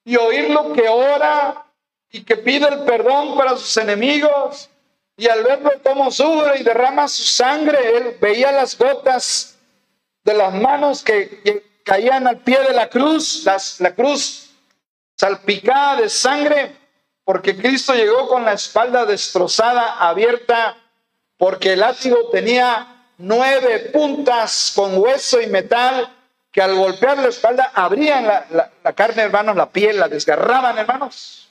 [0.04, 1.66] y oírlo que ora
[2.12, 4.70] y que pide el perdón para sus enemigos,
[5.16, 9.58] y al verlo cómo sufre y derrama su sangre, él veía las gotas
[10.24, 13.46] de las manos que, caían al pie de la cruz,
[13.80, 14.52] la cruz
[15.16, 16.78] salpicada de sangre,
[17.30, 20.76] porque Cristo llegó con la espalda destrozada, abierta,
[21.38, 26.12] porque el látigo tenía nueve puntas con hueso y metal
[26.52, 31.48] que al golpear la espalda abrían la, carne, hermanos, la piel, la desgarraban, hermanos.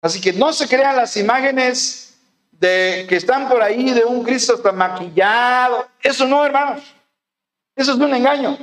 [0.00, 2.18] Así que no se crean las imágenes
[2.52, 5.86] de que están por ahí de un Cristo hasta maquillado.
[6.02, 6.82] Eso no, hermanos.
[7.76, 8.56] Eso es un engaño.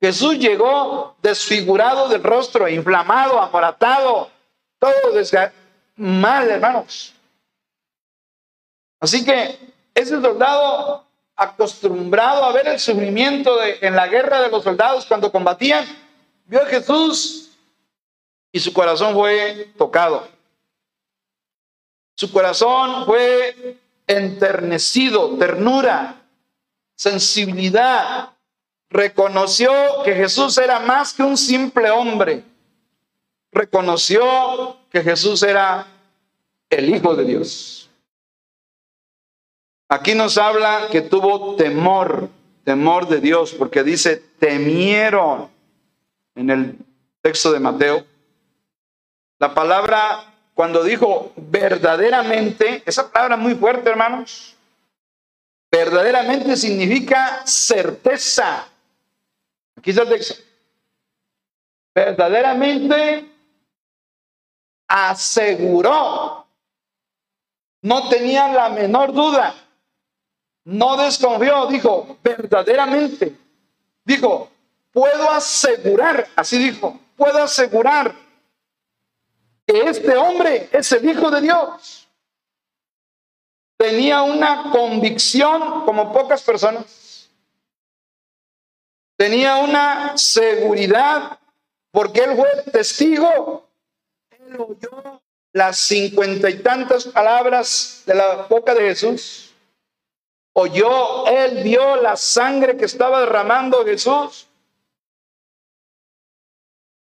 [0.00, 4.36] Jesús llegó desfigurado del rostro, inflamado, amoratado,
[4.78, 4.92] todo
[5.96, 7.14] mal, hermanos.
[9.00, 9.58] Así que
[9.94, 11.04] ese soldado
[11.36, 15.86] acostumbrado a ver el sufrimiento de, en la guerra de los soldados cuando combatían,
[16.46, 17.50] vio a Jesús
[18.50, 20.26] y su corazón fue tocado.
[22.16, 26.20] Su corazón fue enternecido, ternura,
[26.96, 28.30] sensibilidad.
[28.90, 29.70] Reconoció
[30.04, 32.42] que Jesús era más que un simple hombre
[33.52, 35.86] reconoció que Jesús era
[36.70, 37.90] el Hijo de Dios.
[39.88, 42.28] Aquí nos habla que tuvo temor,
[42.64, 45.48] temor de Dios, porque dice temieron
[46.34, 46.78] en el
[47.22, 48.04] texto de Mateo.
[49.38, 54.54] La palabra, cuando dijo verdaderamente, esa palabra muy fuerte, hermanos,
[55.70, 58.68] verdaderamente significa certeza.
[59.76, 60.34] Aquí está el texto.
[61.94, 63.37] Verdaderamente
[64.88, 66.46] aseguró.
[67.82, 69.54] No tenía la menor duda.
[70.64, 73.36] No desconfió, dijo, verdaderamente.
[74.04, 74.50] Dijo,
[74.90, 78.14] puedo asegurar, así dijo, puedo asegurar
[79.66, 82.08] que este hombre es el Hijo de Dios.
[83.76, 87.30] Tenía una convicción como pocas personas.
[89.16, 91.38] Tenía una seguridad
[91.90, 93.67] porque él fue testigo
[95.52, 99.54] las cincuenta y tantas palabras de la boca de Jesús.
[100.52, 104.48] Oyó, él vio la sangre que estaba derramando Jesús.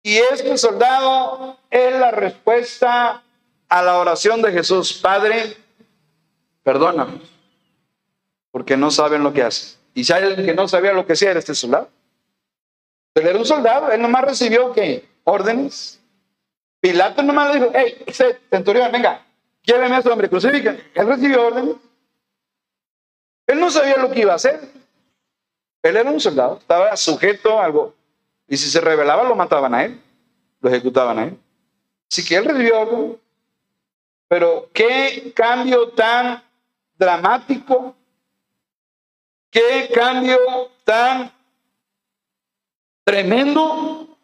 [0.02, 3.22] Y este soldado es la respuesta
[3.68, 4.94] a la oración de Jesús.
[4.94, 5.56] Padre,
[6.62, 7.20] perdóname,
[8.50, 9.78] porque no saben lo que hacen.
[9.94, 11.88] Y si hay alguien que no sabía lo que hacía, era este soldado.
[13.14, 16.00] Él era un soldado, él nomás recibió que órdenes,
[16.86, 18.04] Pilato nomás le dijo, hey,
[18.48, 19.26] centurión, venga,
[19.64, 20.76] lléveme a ese hombre, crucifica.
[20.94, 21.74] Él recibió órdenes.
[23.44, 24.60] Él no sabía lo que iba a hacer.
[25.82, 27.92] Él era un soldado, estaba sujeto a algo.
[28.46, 30.00] Y si se rebelaba, lo mataban a él,
[30.60, 31.36] lo ejecutaban a él.
[32.08, 33.16] Así que él recibió órdenes.
[34.28, 36.40] Pero qué cambio tan
[36.96, 37.96] dramático,
[39.50, 40.38] qué cambio
[40.84, 41.32] tan
[43.02, 44.16] tremendo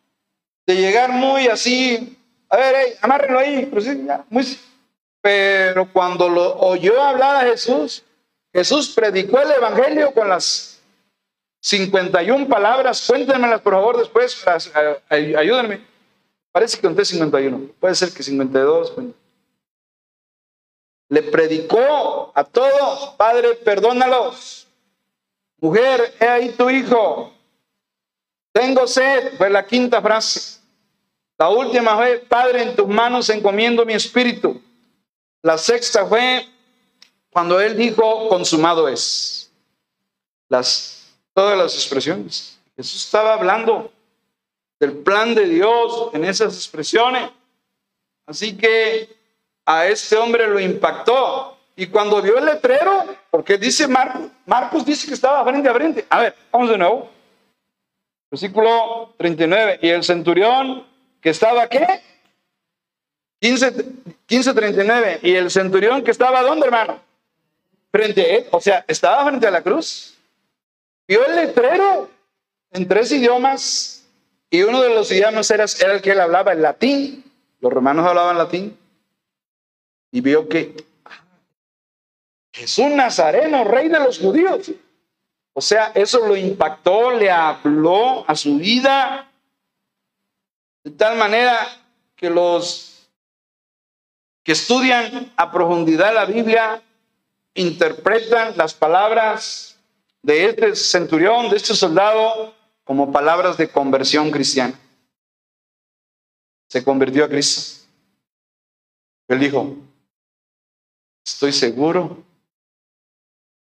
[0.65, 2.17] de llegar muy así,
[2.53, 4.59] a ver, hey, amárrenlo ahí, pero, sí, ya, muy,
[5.23, 8.05] pero cuando lo oyó hablar a Jesús,
[8.53, 10.79] Jesús predicó el Evangelio con las
[11.61, 14.45] 51 palabras, cuéntenmelas por favor después,
[15.09, 15.83] ayúdenme.
[16.53, 18.93] Parece que conté 51, puede ser que 52.
[21.09, 24.69] Le predicó a todos, Padre, perdónalos.
[25.57, 27.33] Mujer, he ahí tu hijo.
[28.53, 30.62] Tengo sed, fue la quinta frase.
[31.39, 34.61] La última fue, Padre, en tus manos encomiendo mi espíritu.
[35.43, 36.47] La sexta fue
[37.31, 39.51] cuando él dijo, consumado es.
[40.49, 42.59] Las, todas las expresiones.
[42.77, 43.91] Jesús estaba hablando
[44.79, 47.31] del plan de Dios en esas expresiones.
[48.27, 49.17] Así que
[49.65, 51.57] a este hombre lo impactó.
[51.75, 56.07] Y cuando vio el letrero, porque dice Marcos, Marcos dice que estaba frente a frente.
[56.11, 57.11] A ver, vamos de nuevo.
[58.31, 59.79] Versículo 39.
[59.83, 60.87] Y el centurión
[61.23, 62.03] que estaba, ¿qué?
[63.41, 63.73] 15,
[64.27, 65.21] 39.
[65.23, 67.01] Y el centurión que estaba, ¿dónde, hermano?
[67.91, 68.47] Frente a él.
[68.51, 70.19] O sea, estaba frente a la cruz.
[71.07, 72.11] Vio el letrero
[72.73, 74.05] en tres idiomas.
[74.51, 77.25] Y uno de los idiomas era, era el que él hablaba, el latín.
[77.61, 78.77] Los romanos hablaban latín.
[80.11, 80.75] Y vio que
[82.53, 84.73] Jesús Nazareno, rey de los judíos.
[85.55, 89.32] O sea, eso lo impactó, le habló a su vida
[90.85, 91.67] de tal manera
[92.17, 93.09] que los
[94.45, 96.83] que estudian a profundidad la Biblia
[97.55, 99.79] interpretan las palabras
[100.23, 102.55] de este centurión, de este soldado,
[102.85, 104.79] como palabras de conversión cristiana.
[106.69, 107.87] Se convirtió a Cristo.
[109.29, 109.77] Él dijo,
[111.25, 112.25] estoy seguro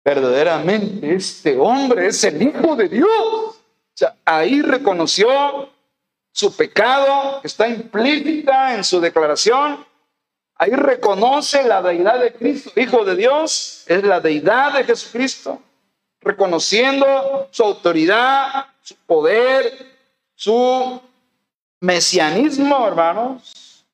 [0.04, 3.08] verdaderamente este hombre es el Hijo de Dios.
[3.10, 3.56] O
[3.94, 5.70] sea, ahí reconoció
[6.40, 9.86] su pecado, está implícita en su declaración.
[10.56, 15.62] Ahí reconoce la deidad de Cristo, Hijo de Dios, es la deidad de Jesucristo,
[16.22, 19.86] reconociendo su autoridad, su poder,
[20.34, 21.02] su
[21.82, 23.86] mesianismo, hermanos.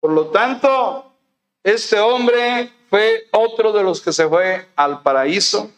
[0.00, 1.12] Por lo tanto,
[1.62, 5.70] este hombre fue otro de los que se fue al paraíso.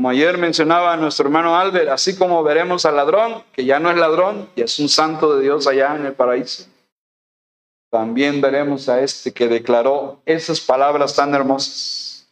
[0.00, 3.98] Como ayer mencionaba nuestro hermano Albert, así como veremos al ladrón, que ya no es
[3.98, 6.64] ladrón y es un santo de Dios allá en el paraíso,
[7.90, 12.26] también veremos a este que declaró esas palabras tan hermosas.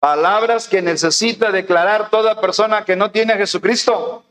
[0.00, 4.24] Palabras que necesita declarar toda persona que no tiene a Jesucristo.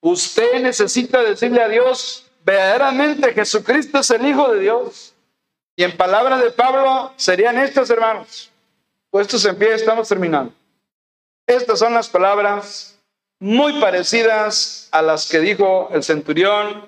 [0.00, 5.14] Usted necesita decirle a Dios, verdaderamente Jesucristo es el Hijo de Dios.
[5.76, 8.50] Y en palabras de Pablo serían estas, hermanos.
[9.10, 10.52] Puestos en pie, estamos terminando.
[11.48, 13.00] Estas son las palabras
[13.40, 16.86] muy parecidas a las que dijo el centurión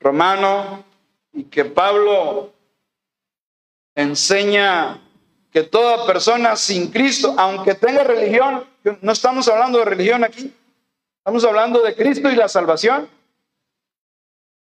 [0.00, 0.84] romano
[1.32, 2.52] y que Pablo
[3.94, 5.00] enseña
[5.52, 8.66] que toda persona sin Cristo, aunque tenga religión,
[9.02, 10.52] no estamos hablando de religión aquí,
[11.18, 13.08] estamos hablando de Cristo y la salvación.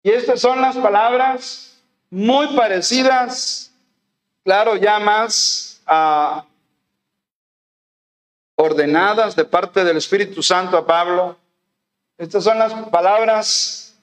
[0.03, 1.81] Y estas son las palabras
[2.11, 3.73] muy parecidas,
[4.43, 6.45] claro, ya más ah,
[8.69, 11.37] ordenadas de parte del Espíritu Santo a Pablo.
[12.17, 13.95] Estas son las palabras,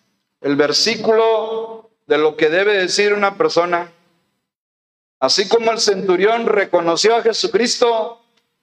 [0.41, 3.91] el versículo de lo que debe decir una persona.
[5.19, 8.21] Así como el centurión reconoció a Jesucristo,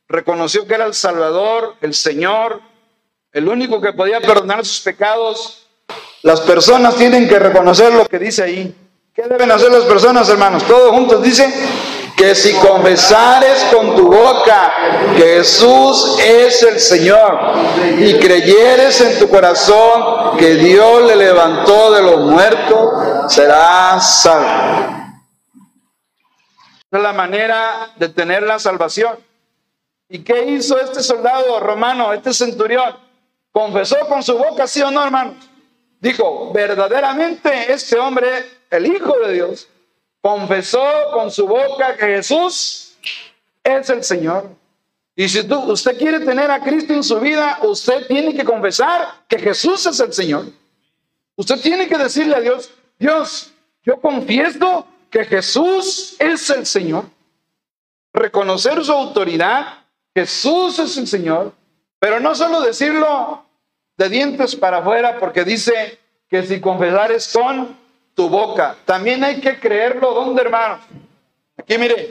[0.09, 2.61] reconoció que era el Salvador, el Señor,
[3.33, 5.67] el único que podía perdonar sus pecados,
[6.23, 8.75] las personas tienen que reconocer lo que dice ahí.
[9.15, 10.65] ¿Qué deben hacer las personas, hermanos?
[10.67, 11.53] Todos juntos dicen
[12.17, 14.73] que si confesares con tu boca
[15.17, 17.39] que Jesús es el Señor
[17.99, 25.13] y creyeres en tu corazón que Dios le levantó de los muertos, serás salvo.
[26.91, 29.19] es la manera de tener la salvación.
[30.09, 32.97] ¿Y qué hizo este soldado romano, este centurión?
[33.51, 35.37] Confesó con su boca, sí o no, hermanos.
[36.01, 39.69] Dijo, verdaderamente este hombre el Hijo de Dios,
[40.23, 42.95] confesó con su boca que Jesús
[43.63, 44.51] es el Señor.
[45.15, 49.25] Y si tú, usted quiere tener a Cristo en su vida, usted tiene que confesar
[49.29, 50.47] que Jesús es el Señor.
[51.37, 53.53] Usted tiene que decirle a Dios, Dios,
[53.83, 57.05] yo confieso que Jesús es el Señor.
[58.15, 61.55] reconocer su autoridad, Jesús es el Señor,
[61.99, 63.43] pero no solo decirlo
[63.97, 65.99] de dientes para afuera, porque dice
[66.29, 67.82] que si confesares con
[68.15, 70.81] tu boca, también hay que creerlo, ¿dónde hermanos?
[71.57, 72.11] Aquí mire,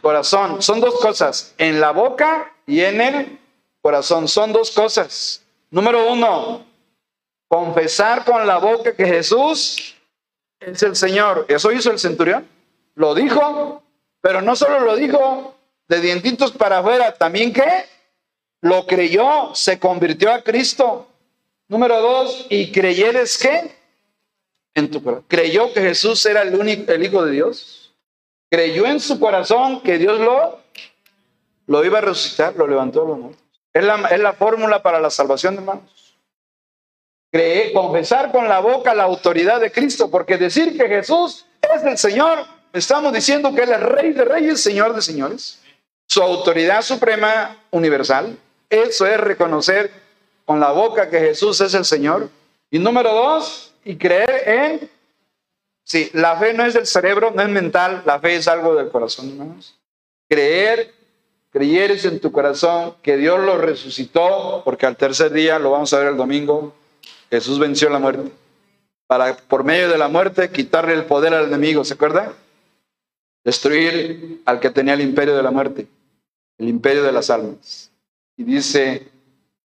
[0.00, 3.38] corazón, son dos cosas, en la boca y en el
[3.80, 5.42] corazón, son dos cosas.
[5.70, 6.64] Número uno,
[7.48, 9.96] confesar con la boca que Jesús
[10.60, 11.46] es el Señor.
[11.48, 12.46] Eso hizo el centurión.
[12.94, 13.82] Lo dijo,
[14.20, 15.54] pero no solo lo dijo
[15.88, 17.86] de dientitos para afuera, también que
[18.60, 21.08] lo creyó, se convirtió a Cristo.
[21.68, 23.79] Número dos, y creyeres que
[24.74, 25.24] en tu corazón.
[25.28, 27.94] Creyó que Jesús era el único, el Hijo de Dios.
[28.50, 30.60] Creyó en su corazón que Dios lo,
[31.66, 33.42] lo iba a resucitar, lo levantó lo muertos.
[33.72, 36.18] Es la, es la fórmula para la salvación, hermanos.
[37.32, 41.96] Creer, confesar con la boca la autoridad de Cristo, porque decir que Jesús es el
[41.96, 45.60] Señor, estamos diciendo que Él es Rey de Reyes, Señor de Señores.
[46.08, 48.36] Su autoridad suprema universal.
[48.68, 49.92] Eso es reconocer
[50.44, 52.28] con la boca que Jesús es el Señor.
[52.68, 54.90] Y número dos, y creer en...
[55.84, 58.90] Sí, la fe no es del cerebro, no es mental, la fe es algo del
[58.90, 59.78] corazón, hermanos.
[60.28, 60.92] Creer
[61.50, 65.98] creyeres en tu corazón que Dios lo resucitó, porque al tercer día, lo vamos a
[65.98, 66.74] ver el domingo,
[67.28, 68.30] Jesús venció la muerte.
[69.06, 72.32] Para, por medio de la muerte, quitarle el poder al enemigo, ¿se acuerda?
[73.42, 75.88] Destruir al que tenía el imperio de la muerte,
[76.58, 77.90] el imperio de las almas.
[78.36, 79.08] Y dice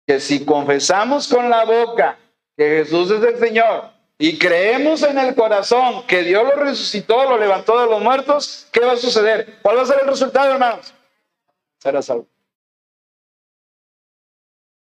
[0.06, 2.18] que si confesamos con la boca
[2.56, 3.91] que Jesús es el Señor
[4.22, 8.78] y creemos en el corazón que Dios lo resucitó, lo levantó de los muertos, ¿qué
[8.78, 9.58] va a suceder?
[9.62, 10.94] ¿Cuál va a ser el resultado, hermanos?
[11.80, 12.28] Será salvo.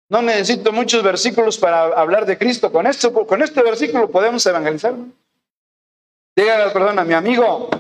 [0.08, 2.72] No necesito muchos versículos para hablar de Cristo.
[2.72, 4.94] Con, esto, con este versículo podemos evangelizar.
[6.36, 7.72] Dígale a la persona, mi amigo,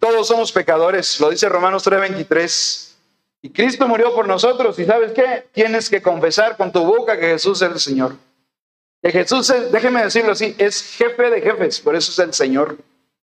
[0.00, 2.96] todos somos pecadores, lo dice Romanos 3:23.
[3.42, 4.76] Y Cristo murió por nosotros.
[4.80, 5.46] ¿Y sabes qué?
[5.52, 8.16] Tienes que confesar con tu boca que Jesús es el Señor.
[9.02, 12.78] Que Jesús, es, déjeme decirlo así, es jefe de jefes, por eso es el Señor.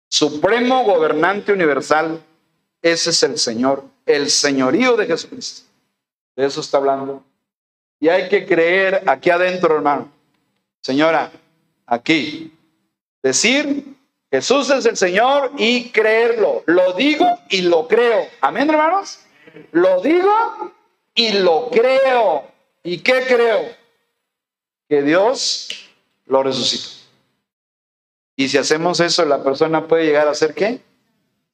[0.07, 2.21] Supremo gobernante universal,
[2.81, 5.67] ese es el Señor, el señorío de Jesucristo.
[6.35, 7.23] De eso está hablando.
[7.99, 10.11] Y hay que creer aquí adentro, hermano.
[10.81, 11.31] Señora,
[11.85, 12.51] aquí.
[13.21, 13.85] Decir,
[14.31, 16.63] Jesús es el Señor y creerlo.
[16.65, 18.27] Lo digo y lo creo.
[18.41, 19.19] Amén, hermanos.
[19.71, 20.73] Lo digo
[21.13, 22.45] y lo creo.
[22.83, 23.80] ¿Y qué creo?
[24.91, 25.69] Que Dios
[26.25, 26.89] lo resucitó.
[28.35, 30.81] Y si hacemos eso, la persona puede llegar a ser qué?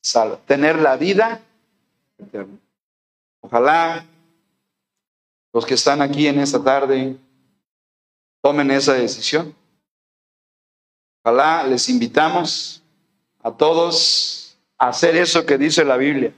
[0.02, 0.40] Salva.
[0.48, 1.44] Tener la vida
[2.18, 2.58] eterna.
[3.42, 4.04] Ojalá
[5.54, 7.16] los que están aquí en esta tarde
[8.42, 9.54] tomen esa decisión.
[11.24, 12.82] Ojalá les invitamos
[13.44, 16.34] a todos a hacer eso que dice la Biblia.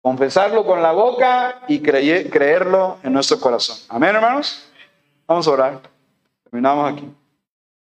[0.00, 3.78] Confesarlo con la boca y creerlo en nuestro corazón.
[3.88, 4.62] Amén, hermanos.
[5.26, 5.89] Vamos a orar.
[6.50, 7.08] Terminamos aquí.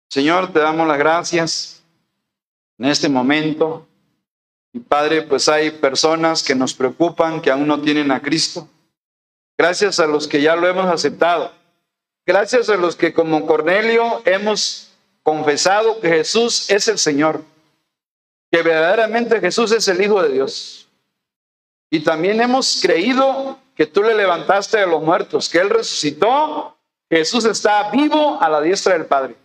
[0.10, 1.84] Señor, te damos las gracias
[2.78, 3.88] en este momento.
[4.74, 8.68] Y Padre, pues hay personas que nos preocupan, que aún no tienen a Cristo.
[9.58, 11.52] Gracias a los que ya lo hemos aceptado.
[12.26, 14.92] Gracias a los que como Cornelio hemos
[15.24, 17.44] confesado que Jesús es el Señor.
[18.52, 20.90] Que verdaderamente Jesús es el Hijo de Dios.
[21.90, 26.78] Y también hemos creído que tú le levantaste de los muertos, que Él resucitó.
[27.12, 29.36] Jesús está vivo a la diestra del Padre.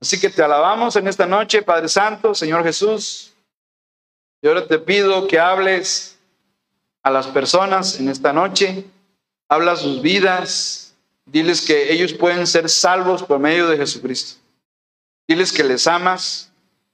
[0.00, 3.34] Así que te alabamos en esta noche, Padre Santo, Señor Jesús.
[4.40, 6.18] Y ahora te pido que hables
[7.02, 8.86] a las personas en esta noche
[9.50, 10.94] habla sus vidas,
[11.26, 14.40] diles que ellos pueden ser salvos por medio de Jesucristo.
[15.28, 16.50] Diles que les amas,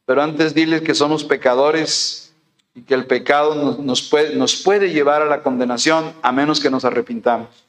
[0.07, 2.35] pero antes diles que somos pecadores
[2.75, 6.69] y que el pecado nos, puede, nos puede llevar a la condenación a menos que
[6.69, 7.68] nos arrepintamos.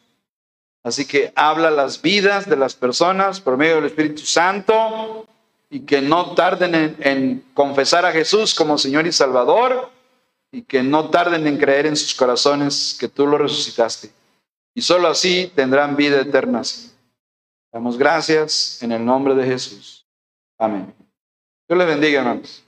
[0.83, 5.27] Así que habla las vidas de las personas por medio del Espíritu Santo
[5.69, 9.91] y que no tarden en, confesar a Jesús como Señor y Salvador
[10.51, 14.11] y que no tarden en creer en sus corazones que tú lo resucitaste
[14.73, 16.61] y solo así tendrán vida eterna.
[17.71, 20.05] Damos gracias en el nombre de Jesús.
[20.57, 20.93] Amén.
[21.67, 22.63] Dios les bendiga, hermanos.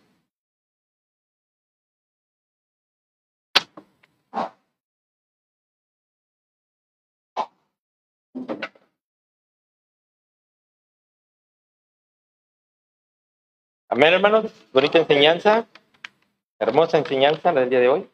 [13.93, 14.45] Amén, hermanos.
[14.71, 15.67] Bonita enseñanza.
[16.59, 18.09] Hermosa enseñanza la del día de hoy.